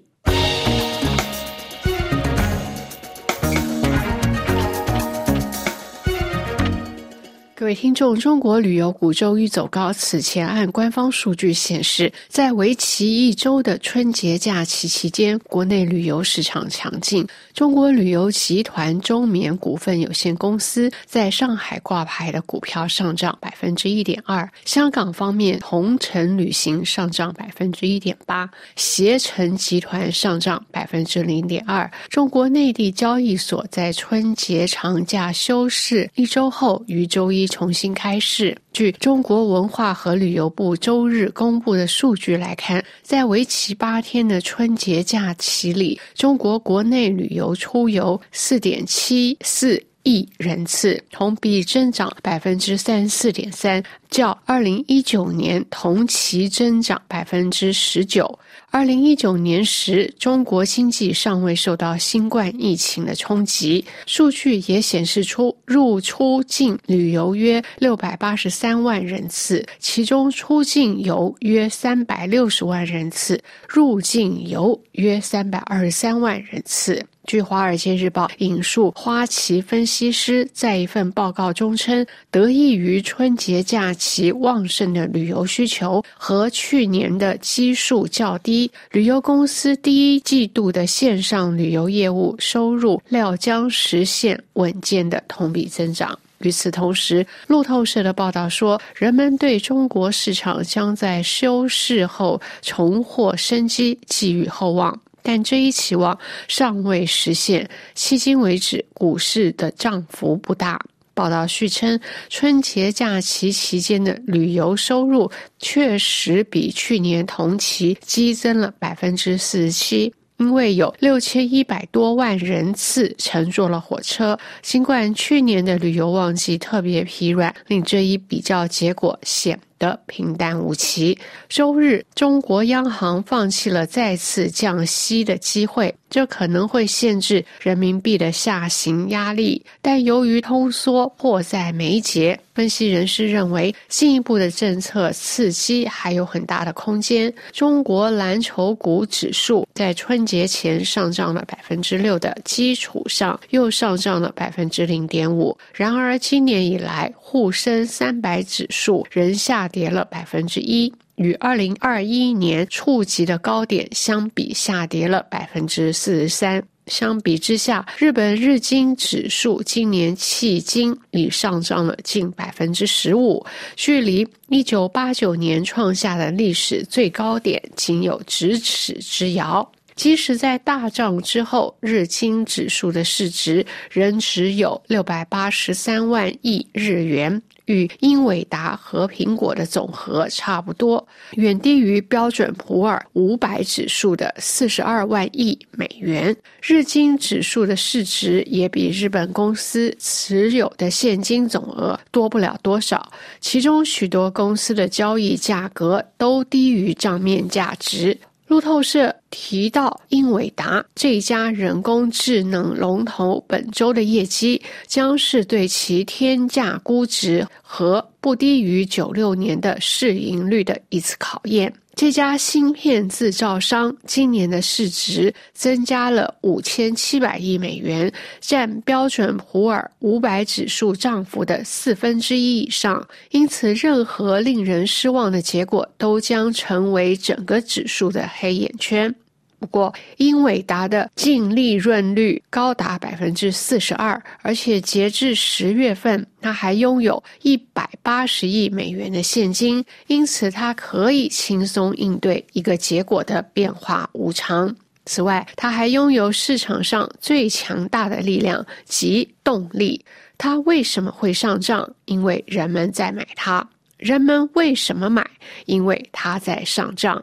[7.61, 9.92] 各位听众，中国旅游股周一走高。
[9.92, 17.29] 此前按官方数据显示，在为期一周的春节假期期间，国内旅游市场强劲。
[17.53, 24.51] 中国旅游集团中缅股份有限公司在上海挂牌的股票上涨百分之一点二。
[24.64, 31.90] 香港方面，同程旅行上涨百分之一点八，携程集团上涨百分之零点二。
[32.09, 37.49] 中国内地交易所，在春节长假休市一周后，于周一。
[37.50, 38.56] 重新开市。
[38.72, 58.38] 据中国文化和旅游部周日公布的数据来看，在为期八天的春节假期里，中国国内旅游出游四点七四亿人次，同比增长百分之三十四点三，较二零一九年同期增长百分之十九。
[58.72, 77.05] 二零一九年时，中国经济尚未受到新冠疫情的冲击，数据也显示出入出境旅游约六百八十三万人次，其中出境游约三百六十万人次，入境游约三百二十三万人次。
[77.31, 96.18] 据《华尔街日报》引述花旗分析师在一份报告中称，得益于春节假期旺盛的旅游需求和去年的基数较低，旅游公司第一季度的线上旅游业务收入料将实现稳健的同比增长。
[96.39, 104.99] 与此同时，路透社的报道说，人们对中国市场将在休市后重获生机寄予厚望。
[105.23, 106.18] 但这一期望
[106.49, 107.68] 尚未实现。
[107.97, 110.81] 迄今为止，股市的涨幅不大。
[111.12, 112.01] 报道续称，
[112.31, 124.39] 春节假期期间的旅游收入确实比去年同期激增了百分之四十七，因为有六千一百多万人次乘坐了火车。
[124.62, 129.61] 尽管去年的旅游旺季特别疲软，令这一比较结果显。
[129.81, 131.18] 的平淡无奇。
[131.49, 139.64] 周日，中国央行放弃了再次降息的机会，这可能会限制人民币的下行压力。
[139.80, 147.32] 但由于通缩迫在眉睫，分析人士认为进一步的政策刺激还有很大的空间。
[147.52, 155.56] 中国蓝筹股指数在春节前上涨了百分之六的基础上，又上涨了百分之零点五。
[155.72, 159.70] 然而，今年以来，沪深三百指数仍下。
[159.70, 166.62] 跌了百分之一，与二零二一年触及的高点相比，下跌了百分之四十三。
[166.87, 173.45] 相比之下，日本日经指数今年迄今已上涨了近百分之十五，
[173.77, 179.71] 距离一九八九年创下的历史最高点仅有咫尺之遥。
[179.95, 187.41] 即使在大涨之后，日经指数的市值仍只有六百八十三万亿日元。
[187.71, 191.07] 与英伟达和苹果的总和差不多，
[191.37, 196.37] 远低于标准普尔五百指数的四十二万亿美元。
[196.61, 203.09] 日经指数的市值也比日本公司持有的现金总额多不了多少，
[203.41, 208.18] 其中许多公司的交易价格都低于账面价值。
[208.51, 221.72] 路透社提到，英伟达这家人工智能龙头本周的业绩将是对其天价估值和不低于九六年的市盈率的一次考验。
[222.01, 233.07] 这家芯片制造商今年的市值增加了五千七百亿美元，占标准普尔五百指数涨幅的四分之一以上。
[233.32, 239.14] 因此，任何令人失望的结果都将成为整个指数的黑眼圈。
[239.61, 254.74] 不过，英伟达的净利润率高达百分之四十二，而且截至十月份，它还拥有一百八十亿美元的现金，因此它可以轻松应对一个结果的变化无常。
[255.04, 260.02] 此外，它还拥有市场上最强大的力量及动力。
[260.38, 261.86] 它为什么会上涨？
[262.06, 263.68] 因为人们在买它。
[263.98, 265.28] 人们为什么买？
[265.66, 267.22] 因为它在上涨。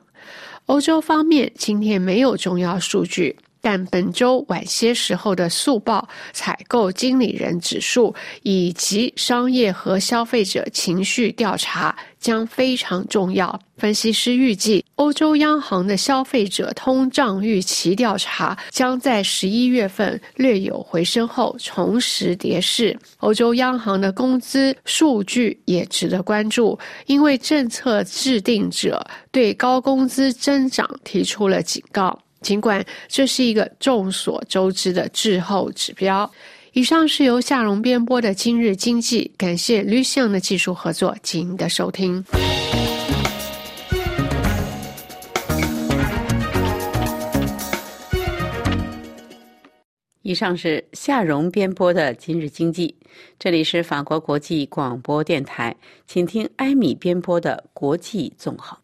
[0.67, 3.37] 欧洲方面今天没有重要数据，
[3.69, 11.93] 但本周晚些时候的速报采购经理人指数以及商业和消费者情绪调查。
[12.19, 13.59] 将非常重要。
[13.77, 22.97] 分析师预计，欧洲央行的消费者通胀预期调查将在十一月份略有回升后重拾跌势。
[23.19, 32.17] 欧洲央行的工资数据也值得关注，因为政策制定者对高工资增长提出了警告。
[32.47, 36.31] 尽管这是一个众所周知的滞后指标。
[36.71, 42.23] 以上是由夏荣编播的《今日经济》，感谢吕向的技术合作及您的收听。
[50.21, 52.95] 以上是夏荣编播的《今日经济》，
[53.37, 55.75] 这里是法国国际广播电台，
[56.05, 58.77] 请听艾米编播的《国际纵横》。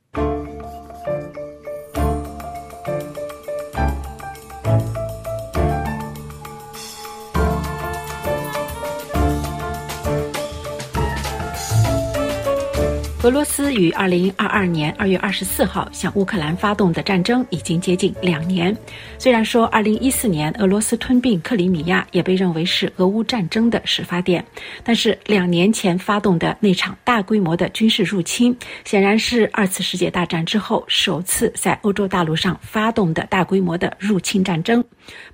[13.24, 18.76] 俄罗斯于二零二二年二月二十四号向乌克兰发动的战争已经接近两年。
[19.18, 24.44] 虽然说二零一四年俄罗斯吞并克里米亚也被认为是俄乌战争的始发点，
[24.84, 28.54] 但是两年前发动的那场大规模的军事入侵，
[28.84, 34.84] 显然是二次世界大战之后首次在欧洲大陆上发动的大规模的入侵战争。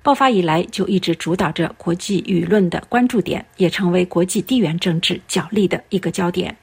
[0.00, 6.56] 爆发以来就一直主导着国际舆论的关注点，也成为国际地缘政治角力的一个焦点。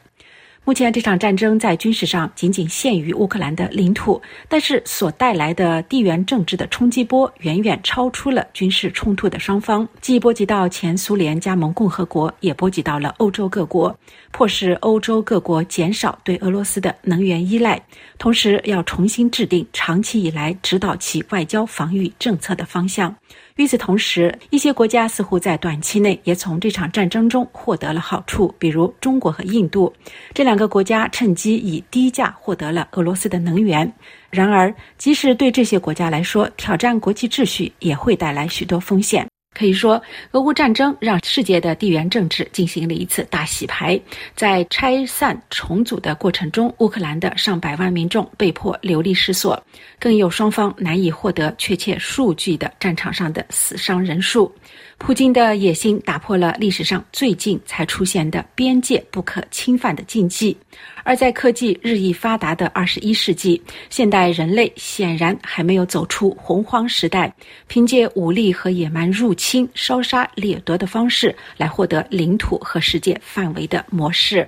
[0.68, 13.98] 目前这场战争在军事上仅仅限于乌克兰的领土，但是所带来的地缘政治的冲击波远远超出了军事冲突的双方，既波及到前苏联加盟共和国，也波及到了欧洲各国，
[14.34, 17.82] 迫使欧洲各国减少对俄罗斯的能源依赖，
[18.18, 23.16] 同时要重新制定长期以来指导其外交防御政策的方向。
[23.58, 29.92] 与此同时，一些国家似乎在短期内也从这场战争中获得了好处，比如中国和印度
[30.34, 33.92] 这两个国家趁机以低价获得了俄罗斯的能源。
[34.30, 39.28] 然而，即使对这些国家来说，挑战国际秩序也会带来许多风险。
[39.58, 40.00] 可以说，
[40.32, 44.00] 俄乌战争让世界的地缘政治进行了一次大洗牌。
[44.36, 49.60] 在拆散重组的过程中，乌克兰的上百万民众被迫流离失所，
[49.98, 54.54] 更有双方难以获得确切数据的战场上的死伤人数。
[55.00, 60.58] 普京的野心打破了历史上最近才出现的边界不可侵犯的禁忌，
[61.04, 67.34] 而在科技日益发达的二十一世纪，现代人类显然还没有走出洪荒时代，
[67.68, 74.48] 凭借武力和野蛮入侵、烧杀掠夺的方式来获得领土和世界范围的模式。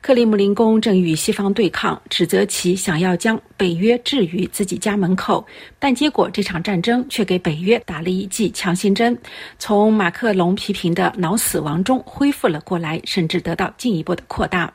[0.00, 5.44] 克里姆林宫正与西方对抗，指责其想要将北约置于自己家门口，
[5.78, 9.18] 但结果这场战争却给北约打了一剂强心针，
[9.58, 14.72] 从马克龙批评的脑死亡中恢复了过来，甚至得到进一步的扩大。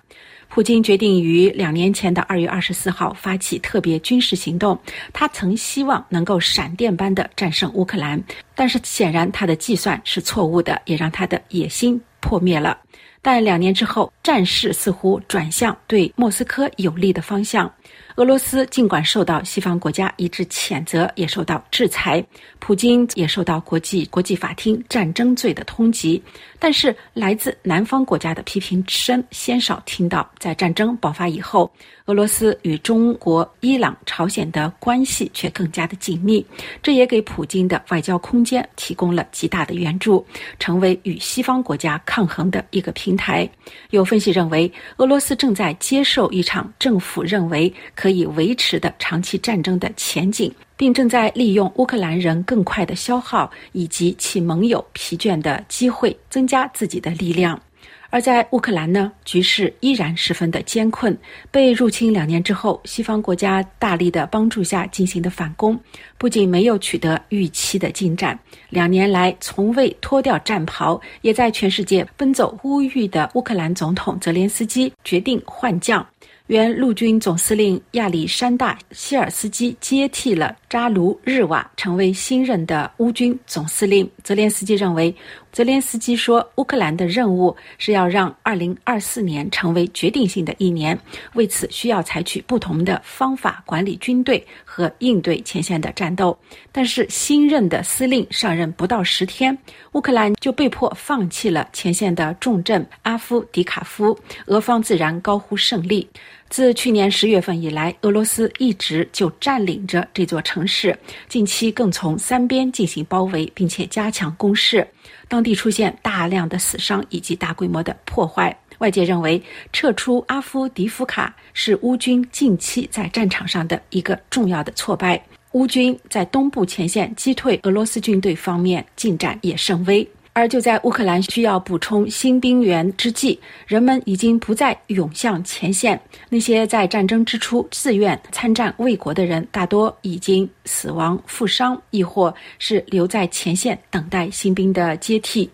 [0.50, 4.78] 普京决定于两年前的二月二十四号发起特别军事行动，
[5.14, 8.22] 他曾希望能够闪电般的战胜乌克兰，
[8.54, 12.78] 但是显然他的计算是错误的，也让他的野心破灭了。
[13.22, 17.72] 但两年之后，战事似乎转向对莫斯科有利的方向。
[18.16, 22.24] 俄罗斯尽管受到西方国家一致谴责，也受到制裁，
[22.60, 26.22] 普京也受到国际国际法庭战争罪的通缉。
[26.60, 30.30] 但是，来自南方国家的批评声鲜少听到。
[30.38, 31.72] 在战争爆发以后，
[32.06, 36.46] 俄罗斯与中国、伊朗、朝鲜的关系却更加的紧密，
[36.84, 40.24] 这也给普京的外交空间提供了极大的援助，
[40.60, 43.50] 成为与西方国家抗衡的一个平台。
[43.90, 50.52] 有分析认为，俄罗斯正在接受一场政府认为可以维持的长期战争的前景。
[50.82, 57.62] 并正在利用乌克兰人更快的消耗以及其盟友疲倦的机会，增加自己的力量。
[58.10, 61.16] 而在乌克兰呢，局势依然十分的艰困。
[61.52, 65.80] 被入侵两年之后，西方国家大力的帮助下进行的反攻，
[66.18, 68.38] 不仅没有取得预期的进展，
[68.70, 76.04] 两年来从未脱掉战袍，也在全世界奔走呼吁的乌克兰总统泽连斯基决定换将。
[76.52, 84.06] 原陆军总司令亚历山大·希尔斯基接替了扎卢日瓦，成为新任的乌军总司令。
[84.22, 85.16] 泽连斯基认为。
[85.54, 90.98] 泽连斯基说：“乌克兰的任务是要让2024年成为决定性的一年，
[91.34, 96.38] 为此需要采取不同的方法管理军队和应对前线的战斗。
[96.72, 99.58] 但是新任的司令上任不到十天，
[99.92, 106.08] 乌克兰就被迫放弃了前线的重镇阿夫迪卡夫，俄方自然高呼胜利。
[106.52, 110.96] 自去年十月份以来，俄罗斯一直就占领着这座城市，
[111.30, 114.86] 近期更从三边进行包围，并且加强攻势。”
[115.30, 119.42] 当地出现大量的死伤以及大规模的破坏，外界认为
[119.72, 125.24] 撤出阿夫迪夫卡是乌军近期在战场上的一个重要的挫败。
[125.54, 130.06] 乌军在东部前线击退俄罗斯军队方面进展也甚微。
[130.34, 136.00] 而就在乌克兰需要补充新兵员之际，人们已经不再涌向前线。
[136.30, 145.50] 那些在战争之初自愿参战卫国的人，大多已经死亡、负伤，亦或是留在前线等待新兵的接替。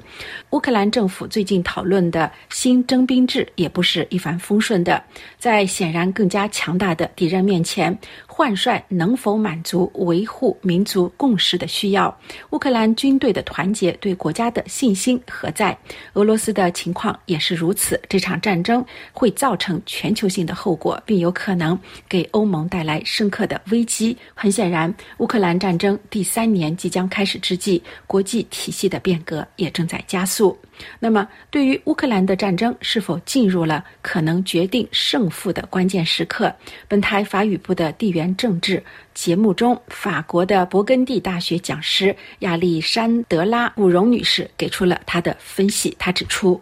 [0.52, 5.02] 乌克兰政府最近讨论的新征兵制也不是一帆风顺的。
[5.40, 7.98] 在显然更加强大的敌人面前，
[8.38, 12.16] 换帅能否满足维护民族共识的需要？
[12.52, 15.76] 乌克兰军队的团结对国家的信心何在？
[16.14, 18.00] 俄罗斯的情况也是如此。
[18.08, 21.76] 这场战争会造成全球性的后果，并有可能
[22.08, 24.16] 给欧盟带来深刻的危机。
[24.36, 30.56] 很显然，乌克兰战争第三年即将开始之际，国际体系的变革也正在加速。
[31.00, 36.54] 那么，对于乌克兰的战争是否进入了可能决定胜负的关键时刻，
[36.88, 45.96] 本台法语部的地缘政治节目中，法国的勃艮第大学讲师亚历山德拉·古荣女士给出了她的分析。
[45.98, 46.60] 她指出。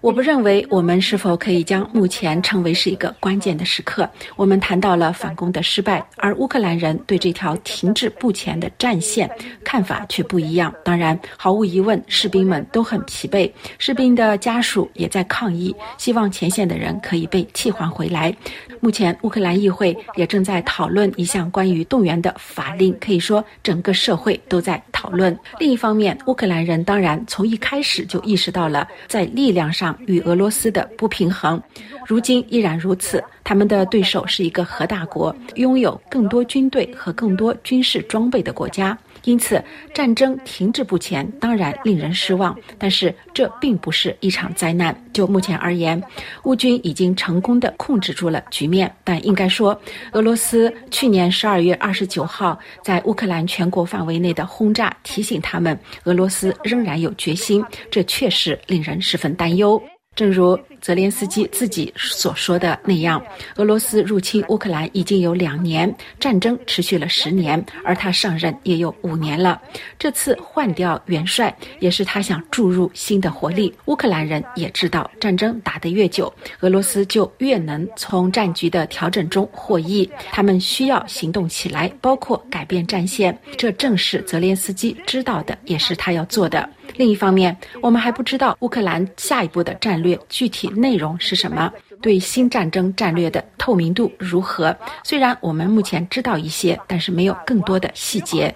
[0.00, 4.08] 我不认为我们是否可以将目前称为是一个关键的时刻。
[4.36, 9.28] 我们谈到了反攻的失败，而乌克兰人对这条停滞不前的战线
[9.64, 10.72] 看法却不一样。
[10.84, 18.32] 当然，毫无疑问，士兵们都很疲惫，士兵的家属也在抗议，希望前线的人可以被替换回来。
[18.78, 25.36] 目前，乌克兰议会也正在讨论一项关于动员的法令，可以说整个社会都在讨论。
[25.58, 27.20] 另一方面，乌克兰人当然。
[27.32, 31.58] 从一开始就意识到了在力量上与俄罗斯的不平衡，
[32.06, 33.24] 如今依然如此。
[33.42, 38.98] 他们的对手是一个核大国，拥有更多军队和更多军事装备的国家。
[39.24, 39.62] 因此，
[39.94, 44.96] 战争停滞不前当然令人失望，但是这并不是一场灾难。
[45.12, 46.02] 就目前而言，
[46.44, 48.92] 乌军已经成功的控制住了局面。
[49.04, 49.78] 但应该说，
[50.12, 57.64] 俄罗斯去年十二月二十九号在乌克兰全国范围内的轰炸，提醒他们俄罗斯仍然有决心。
[57.90, 59.80] 这确实令人十分担忧。
[60.14, 63.22] 正如泽连斯基自己所说的那样，
[63.56, 69.60] 俄罗斯入侵乌克兰已经有两年，战争持续了十年，而他上任也有五年了。
[69.98, 73.72] 这次换掉元帅，也是他想注入新的活力。
[73.86, 80.08] 乌克兰人也知道，战争打得越久，俄罗斯就越能从战局的调整中获益。
[80.30, 83.36] 他们需要行动起来，包括改变战线。
[83.56, 86.68] 这正是泽连斯基知道的，也是他要做的。
[86.96, 94.76] 另一方面，我们还不知道乌克兰下一步的战略具体内容是什么，对新战争战略的透明度如何？
[95.04, 98.54] 虽然我们目前知道一些，但是没有更多的细节。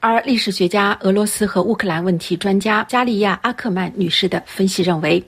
[0.00, 5.22] 而历史学家、俄罗斯和乌克兰问题专家加利亚·阿克曼女士的分析认为。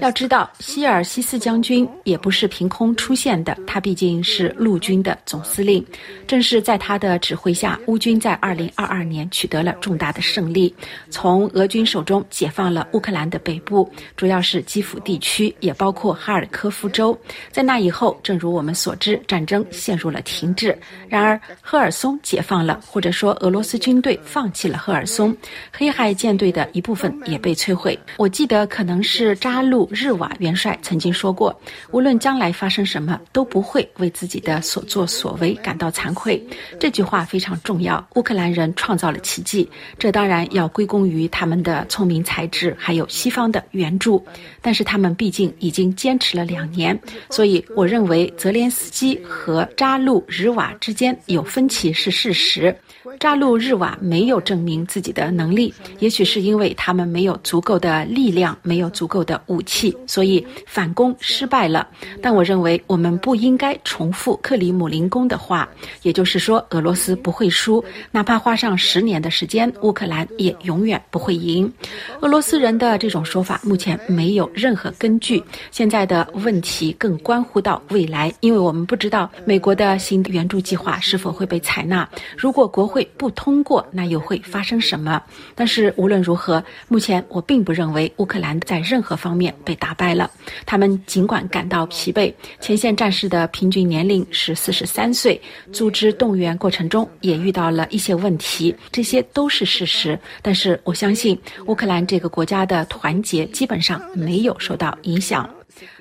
[0.00, 5.86] 要知道，希尔西斯将军也不是凭空出现的，他毕竟是陆军的总司令。
[6.26, 10.74] 正是在他的指挥下，乌军在2022年取得了重大的胜利，
[11.08, 17.16] 从俄军手中解放了乌克兰的北部，主要是基辅地区，也包括哈尔科夫州。
[17.52, 20.76] 在那以后，正如我们所知，战争陷入了停滞。
[21.08, 25.32] 然而，赫尔松解放了，或者说俄罗斯军队放弃了赫尔松，
[25.70, 26.68] 黑海舰队的。
[26.72, 27.98] 一部分也被摧毁。
[28.16, 31.54] 我记得可能是扎路日瓦元帅曾经说过
[31.92, 36.42] ：“无论将来发生什么，都不会为自己的所作所为感到惭愧。”
[36.80, 38.04] 这句话非常重要。
[38.14, 39.68] 乌克兰人创造了奇迹，
[39.98, 44.24] 这当然要归功于他们的聪明才智，还有西方的援助。
[44.60, 46.98] 但是他们毕竟已经坚持了两年，
[47.30, 52.74] 所以我认为泽连斯基和扎路日瓦之间有分歧是事实。
[53.18, 61.86] 扎路日瓦没有证明自己的能力，也许是因为他们没有足够的力量，没有足够的武器，所以反攻失败了。
[62.20, 65.68] 但我认为我们不应该重复克里姆林宫的话，
[66.02, 71.72] 也就是说，俄罗斯不会输，哪怕花上十年的时间，乌克兰也永远不会赢。
[72.20, 75.42] 俄罗斯人的这种说法目前没有任何根据。
[75.70, 82.08] 现在的问题更关乎到未来，因为我们不知道美国的新援助计划是否会被采纳。
[82.36, 85.22] 如果国会不通过，那又会发生什么？
[85.54, 86.51] 但是无论如何，
[86.88, 90.28] 目前我并不认为乌克兰在任何方面被打败了。
[90.66, 95.40] 他们尽管感到疲惫，前线战士的平均年龄是四十三岁，
[95.72, 100.18] 组织动员过程中也遇到了一些问题，这些都是事实。
[100.40, 105.48] 但是我相信乌克兰这个国家的团结基本上没有受到影响。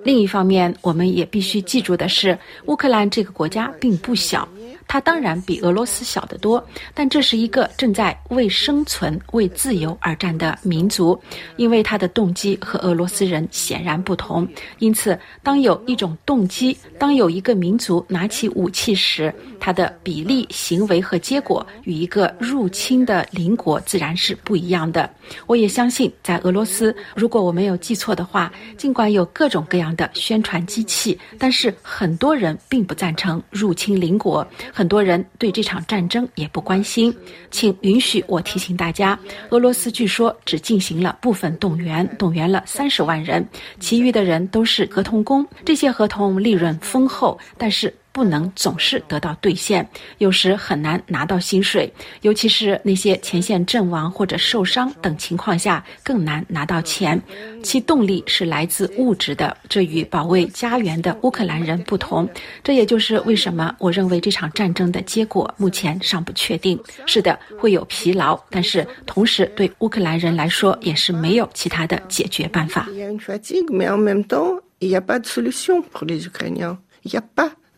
[0.03, 4.47] 另一方面，我们也必须记住的是，乌克兰这个国家并不小。
[4.91, 6.61] 它当然比俄罗斯小得多，
[6.93, 11.17] 但这是一个正在为生存、为自由而战的民族，
[11.55, 14.45] 因为它的动机和俄罗斯人显然不同。
[14.79, 25.09] 因此，当有一种动机，当有一个民族拿起武器时，它的比例、行为和结果与一个入侵的邻国自然是不一样的。
[25.47, 34.45] 我也相信，在俄罗斯，如果我没有记错的话，尽管有各种各样的宣传机器，但是很多人并不赞成入侵邻国。
[34.81, 37.15] 很多人对这场战争也不关心。
[37.51, 39.19] 请允许我提醒大家，
[39.51, 43.47] 俄罗斯据说只进行了部分动员，动员了三十万人，
[43.79, 45.47] 其余的人都是合同工。
[45.63, 47.93] 这些合同利润丰厚，但是。
[48.13, 49.87] 不能总是得到兑现，
[50.17, 51.91] 有时很难拿到薪水，
[52.21, 57.21] 尤其是那些前线阵亡或者受伤等情况下，更难拿到钱。
[57.63, 62.27] 其动力是来自物质的，这与保卫家园的乌克兰人不同。
[62.63, 66.77] 这也就是为什么我认为这场战争的结果目前尚不确定。
[67.05, 72.87] 是的，会有疲劳，但是同时对乌克兰人来说也是没有其他的解决办法。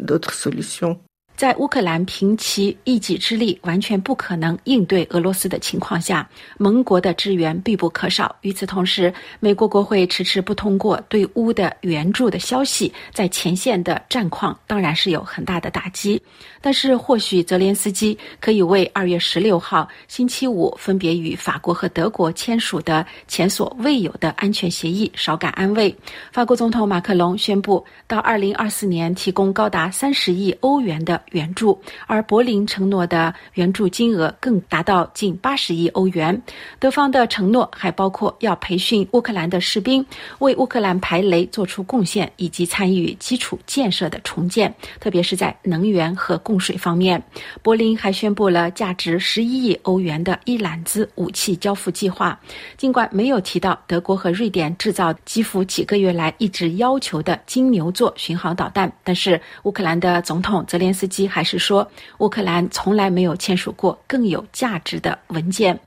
[0.03, 1.01] D'autres solutions.
[1.35, 6.27] 在乌克兰凭其一己之力完全不可能应对俄罗斯的情况下，
[6.57, 8.33] 盟国的支援必不可少。
[8.41, 16.21] 与此同时，美国国会迟迟不通过对乌的援助的消息，在前线的战况当然是有很大的打击。
[16.61, 25.93] 但是，或许泽连斯基可以为二月十六号星期五分别与法国和德国签署的前所未有的安全协议稍感安慰。
[26.31, 36.41] 法国总统马克龙宣布，到二零二四年提供高达三十亿欧元的援助，而柏林承诺的援助金额更达到近八十亿欧元。
[36.79, 40.05] 德方的承诺还包括要培训乌克兰的士兵，
[40.39, 47.21] 为乌克兰排雷做出贡献，以及参与基础建设的重建，特别是在能源和供水方面，
[47.61, 52.39] 柏林还宣布了价值十一亿欧元的一揽子武器交付计划。
[52.77, 65.79] 尽管没有提到德国和瑞典制造基辅几个月来一直要求的金牛座巡航导弹，但是乌克兰的总统泽连斯基还是说，乌克兰从来没有签署过更有价值的文件。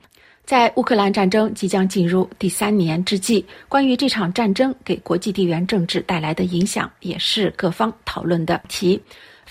[0.45, 9.03] 在乌克兰战争即将进入第三年之际，关于这场战争给国际地缘政治带来的影响，也是各方讨论的题。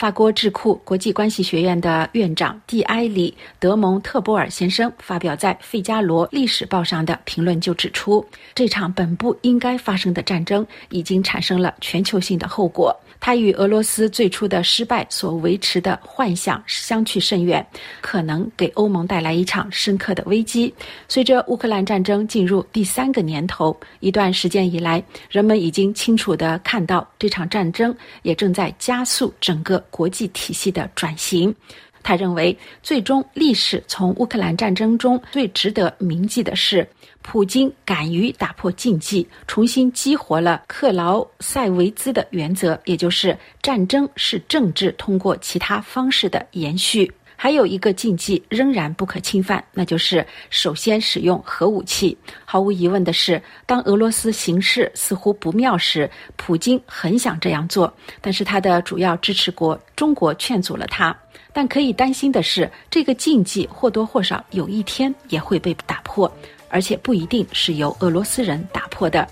[0.06, 12.96] 法国智库国际关系学院的院长蒂埃里·德蒙特波尔先生发表在《费加罗历史报》上的评论就指出，这场本不应该发生的战争已经产生了全球性的后果。
[13.20, 17.66] 它与俄罗斯最初的失败所维持的幻想相去甚远，
[18.00, 20.72] 可能给欧盟带来一场深刻的危机。
[21.08, 31.56] 随着乌克兰战争进入第三个年头，一段时间以来，人们已经清楚地看到这场战争也正在加速整个国际体系的转型。
[32.04, 36.88] 他认为，最终历史从乌克兰战争中最值得铭记的是，
[37.24, 47.12] 普京敢于打破禁忌，重新激活了克劳塞维兹的原则，也就是战争是政治通过其他方式的延续。
[47.36, 52.18] 还有一个禁忌仍然不可侵犯，那就是首先使用核武器。
[52.46, 61.16] 毫无疑问的是，当俄罗斯形势似乎不妙时，普京很想这样做，但是他的主要支持国中国劝阻了他。
[61.54, 66.30] 但可以担心的是，这个禁忌或多或少有一天也会被打破，
[66.70, 69.26] 而且不一定是由俄罗斯人打破的。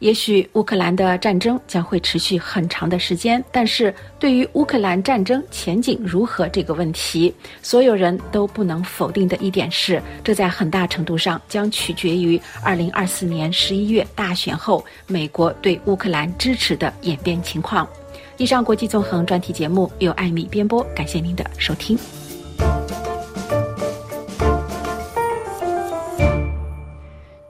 [0.00, 17.88] 也许乌克兰的战争将会持续很长的时间，但是对于乌克兰战争前景如何这个问题，所有人都不能否定的一点是，这在很大程度上将取决于二零二四年十一月大选后美国对乌克兰支持的演变情况。
[18.36, 21.96] 以上国际纵横专题节目由艾米编播，感谢您的收听。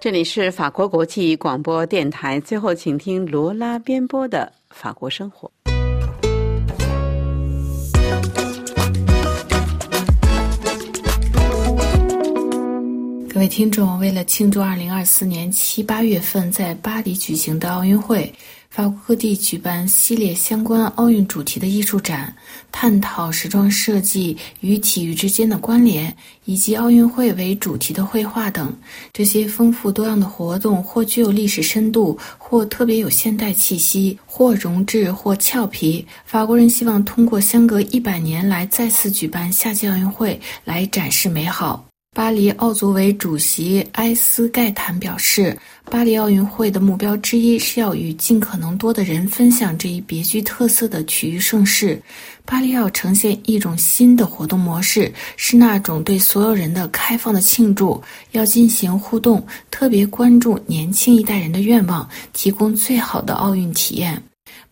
[0.05, 2.39] 这里是法国国际广播电台。
[2.39, 5.51] 最后，请听罗拉编播的《法国生活》。
[13.35, 18.33] 各位听众，为了庆祝二零二四年七八月份在巴黎举行的奥运会。
[18.71, 22.33] 法国各地举办系列相关奥运主题的艺术展，
[22.71, 28.73] 探讨时装设计与体育之间的关联，以及奥运会为主题的绘画等。
[29.13, 36.07] 这些丰富多样的活动，或具有历史深度，或特别有现代气息，或容质，或俏皮。
[36.25, 41.85] 法国人希望通过相隔一百年来再次举办夏季奥运会，来展示美好。
[42.15, 45.59] 巴黎奥组委主席埃斯盖坦表示，
[45.91, 52.01] 巴黎奥运会的目标之一是要与尽可能多的人分享这一别具特色的体育盛事。
[52.45, 58.01] 巴黎要呈现一种新的活动模式，是那种对所有人的开放的庆祝，
[58.31, 64.23] 要进行互动，特别关注年轻一代人的愿望，提供最好的奥运体验。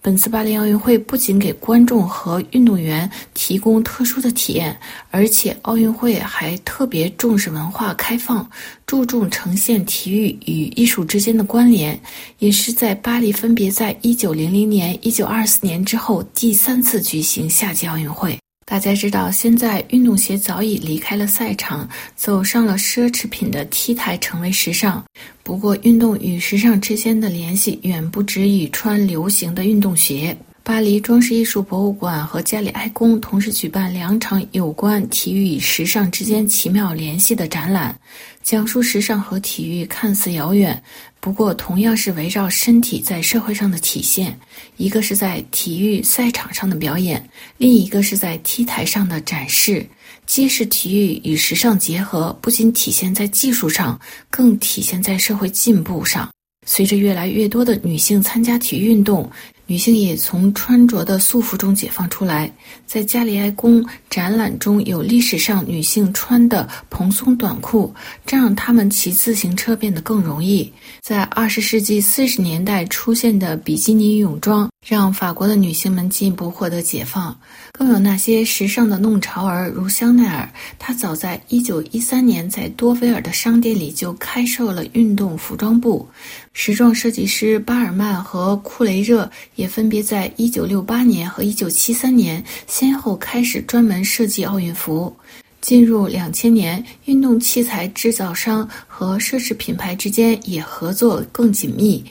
[0.05, 4.77] 本次巴黎奥运会不仅给观众和运动员提供特殊的体验，
[5.13, 8.45] 而且奥运会还特别重视文化开放，
[8.85, 11.99] 注重呈现体育与艺术之间的关联，
[12.41, 18.37] 也是在巴黎分别在1900年、1924年之后第三次举行夏季奥运会。
[18.73, 25.05] 大家知道，现在运动鞋早已离开了赛场，走上了奢侈品的 T 台，成为时尚。
[25.43, 30.35] 不过，运动与时尚之间的联系远不止于穿流行的运动鞋。
[30.65, 37.95] 巴黎装饰艺术博物馆和加里埃宫同时举办两场有关体育与时尚之间奇妙联系的展览，
[38.43, 40.83] 讲述时尚和体育看似遥远，
[41.21, 44.37] 不过同样是围绕身体在社会上的体现。
[44.77, 47.25] 一个是在体育赛场上的表演，
[47.57, 49.87] 另一个是在 T 台上的展示，
[50.27, 56.29] 揭示体育与时尚结合，不仅体现在技术上，更体现在社会进步上。
[56.65, 59.29] 随着越来越多的女性参加体育运动。
[59.67, 62.53] 女性也从穿着的束缚中解放出来。
[62.87, 67.95] 在加里埃宫展览中有历史上女性穿的蓬松短裤，
[68.27, 70.71] 这让她们骑自行车变得更容易。
[71.01, 77.39] 在二十世纪四十年代出现的比基尼泳装，让法国的女性们进一步获得解放。
[77.71, 86.09] 更有那些时尚的弄潮儿，如香奈儿，她早在一九一三年在多菲尔的商店里就开设了运动服装部。
[86.53, 95.15] 时装设计师巴尔曼和库雷热也分别在1968年和1973年先后开始专门设计奥运服。
[95.61, 102.05] 进入2000年，运动器材制造商和奢侈品牌之间也合作更紧密。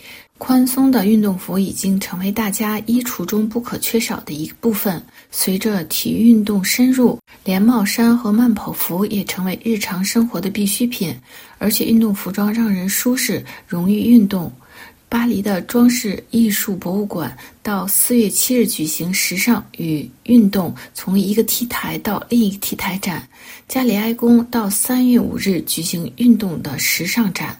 [0.44, 5.00] 宽松的运动服已经成为大家衣橱中不可缺少的一部分。
[5.30, 11.16] 随着体育运动深入，连帽衫和慢跑服也成为日常生活的必需品。
[11.60, 14.52] 而且，运动服装让人舒适，容易运动。
[15.08, 23.30] 巴黎的装饰艺术博物馆到四月七日举行“时尚与运动：从一个 T 台到另一个 T 台”展。
[23.68, 27.56] 加里埃宫到三月五日举行“运动的时尚展”。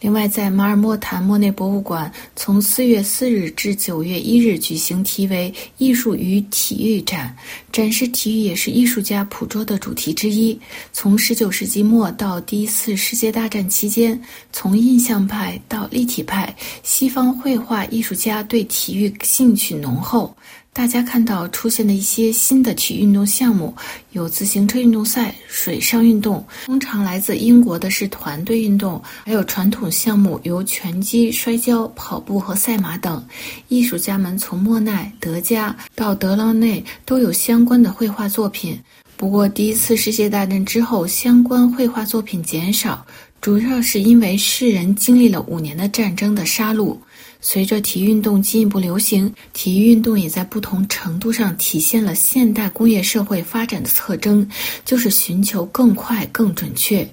[0.00, 7.34] 另外，在马尔默坦莫内博物馆，从四月四日至九月一日举行题为“艺术与体育展”，
[7.72, 10.58] 展示体育也是艺术家捕捉的主题之一。
[10.92, 14.20] 从十九世纪末到第一次世界大战期间，
[14.52, 20.36] 从印象派到立体派，西方绘画艺术家对体育兴趣浓厚。
[20.74, 23.72] 大家看到出现的一些新的体育运动项目，
[24.10, 26.44] 有自行车运动赛、水上运动。
[26.66, 33.24] 通常来自英国的是团队运动，还有传统项目，由拳击、摔跤、跑步和赛马等。
[33.68, 38.76] 艺术家们从莫奈、德加到德劳内都有相关的绘画作品。
[39.16, 43.06] 不过，第一次世界大战之后，相关绘画作品减少，
[43.40, 46.98] 主要是因为世人经历了五年的战争的杀戮。
[47.46, 54.48] 随着体育运动进一步流行，体育运动也在不同程度上体现了现代工业社会发展的特征，
[54.82, 57.06] 就是寻求更快、更准确。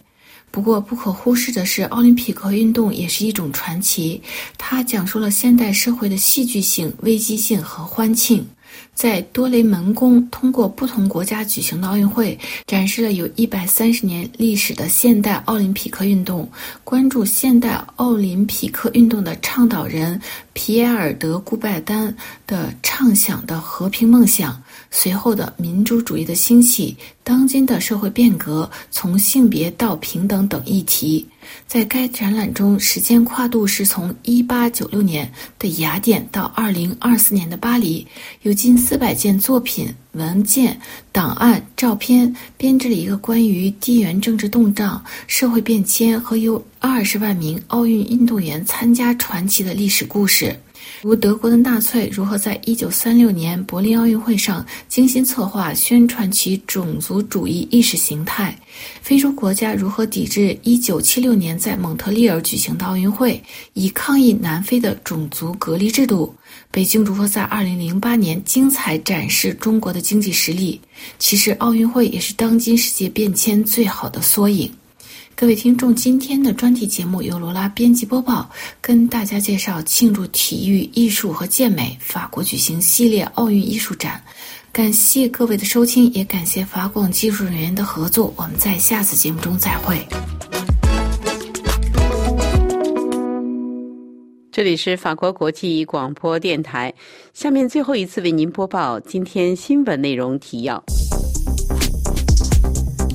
[0.50, 4.22] 不过，不可忽视的是，奥林匹克运动也是一种传奇，
[4.58, 8.48] 它讲述了现代社会的戏剧性、危机性和欢庆。
[8.94, 16.50] 在多雷门宫，通过不同国家举行的奥运会，展示了有一百三十年历史的现代奥林匹克运动。
[16.84, 20.20] 关注现代奥林匹克运动的倡导人
[20.54, 22.16] 皮埃尔·德顾拜丹
[22.46, 24.62] 的畅想的和平梦想。
[24.94, 31.26] 随后的民主主义的兴起，当今的社会变革，从性别到平等等议题，
[31.66, 38.06] 在该展览中，时间跨度是从1896年的雅典到2024年的巴黎，
[38.42, 40.78] 有近四百件作品、文件、
[41.14, 50.54] 档案、照片，编织了一个关于地缘政治动荡、社会变迁和有二十万名奥运运动员参加传奇的历史故事。
[51.02, 58.58] 如德国的纳粹如何在1936年柏林奥运会上精心策划宣传其种族主义意识形态，
[59.02, 63.42] 非洲国家如何抵制1976年在蒙特利尔举行的奥运会，
[63.74, 66.34] 以抗议南非的种族隔离制度，
[66.70, 70.80] 北京如何在2008年精彩展示中国的经济实力。
[71.18, 74.72] 其实，奥运会也是当今世界变迁最好的缩影。
[75.42, 78.48] 各位听众，今天的专题节目由罗拉编辑播报，
[78.80, 84.24] 跟大家介绍庆祝体育、艺术和健美法国举行系列奥运艺术展。
[84.72, 88.32] 感谢各位的收听，也感谢法广技术人员的合作。
[88.38, 89.98] 我们在下次节目中再会。
[94.52, 96.94] 这里是法国国际广播电台，
[97.34, 100.84] 下面最后一次为您播报今天新闻内容提要。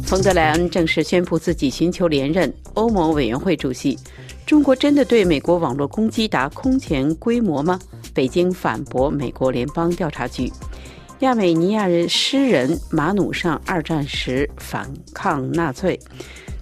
[0.07, 3.99] 冯德莱恩正式宣布自己寻求连任欧盟委员会主席。
[4.47, 7.77] 中国真的对美国网络攻击达空前规模吗？
[8.15, 10.51] 北京反驳美国联邦调查局。
[11.21, 15.99] 亚美尼亚人诗人马努尚二战时反抗纳粹，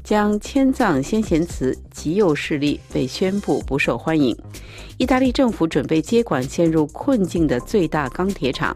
[0.02, 4.34] 将迁葬先贤祠，极右势力被宣布不受欢迎。
[4.96, 8.74] 意大利政府准备接管陷入困境的最大钢铁厂。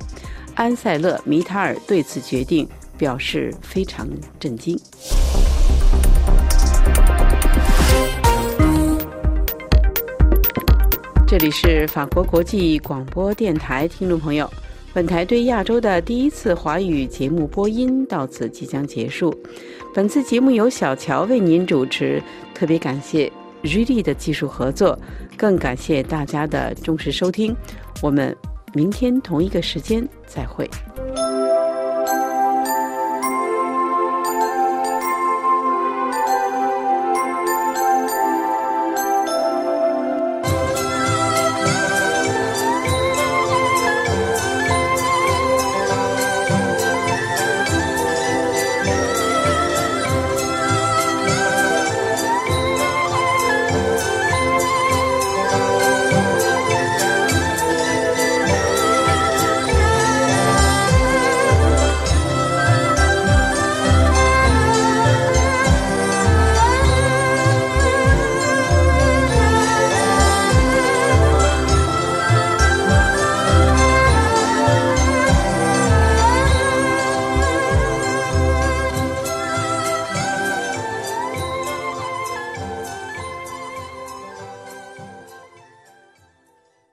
[0.55, 4.07] 安塞勒米塔尔对此决定表示非常
[4.39, 4.77] 震惊。
[11.27, 14.51] 这里是法国国际广播电台，听众朋友，
[14.95, 19.33] 本台对亚洲的第一次华语节目播音到此即将结束。
[19.95, 22.23] 本次节目由小乔为您主持，
[22.55, 23.31] 特别感谢
[23.63, 24.99] 瑞丽的技术合作，
[25.37, 27.55] 更感谢大家的忠实收听。
[28.03, 28.35] 我们
[28.73, 30.69] 明天同一个时间再会。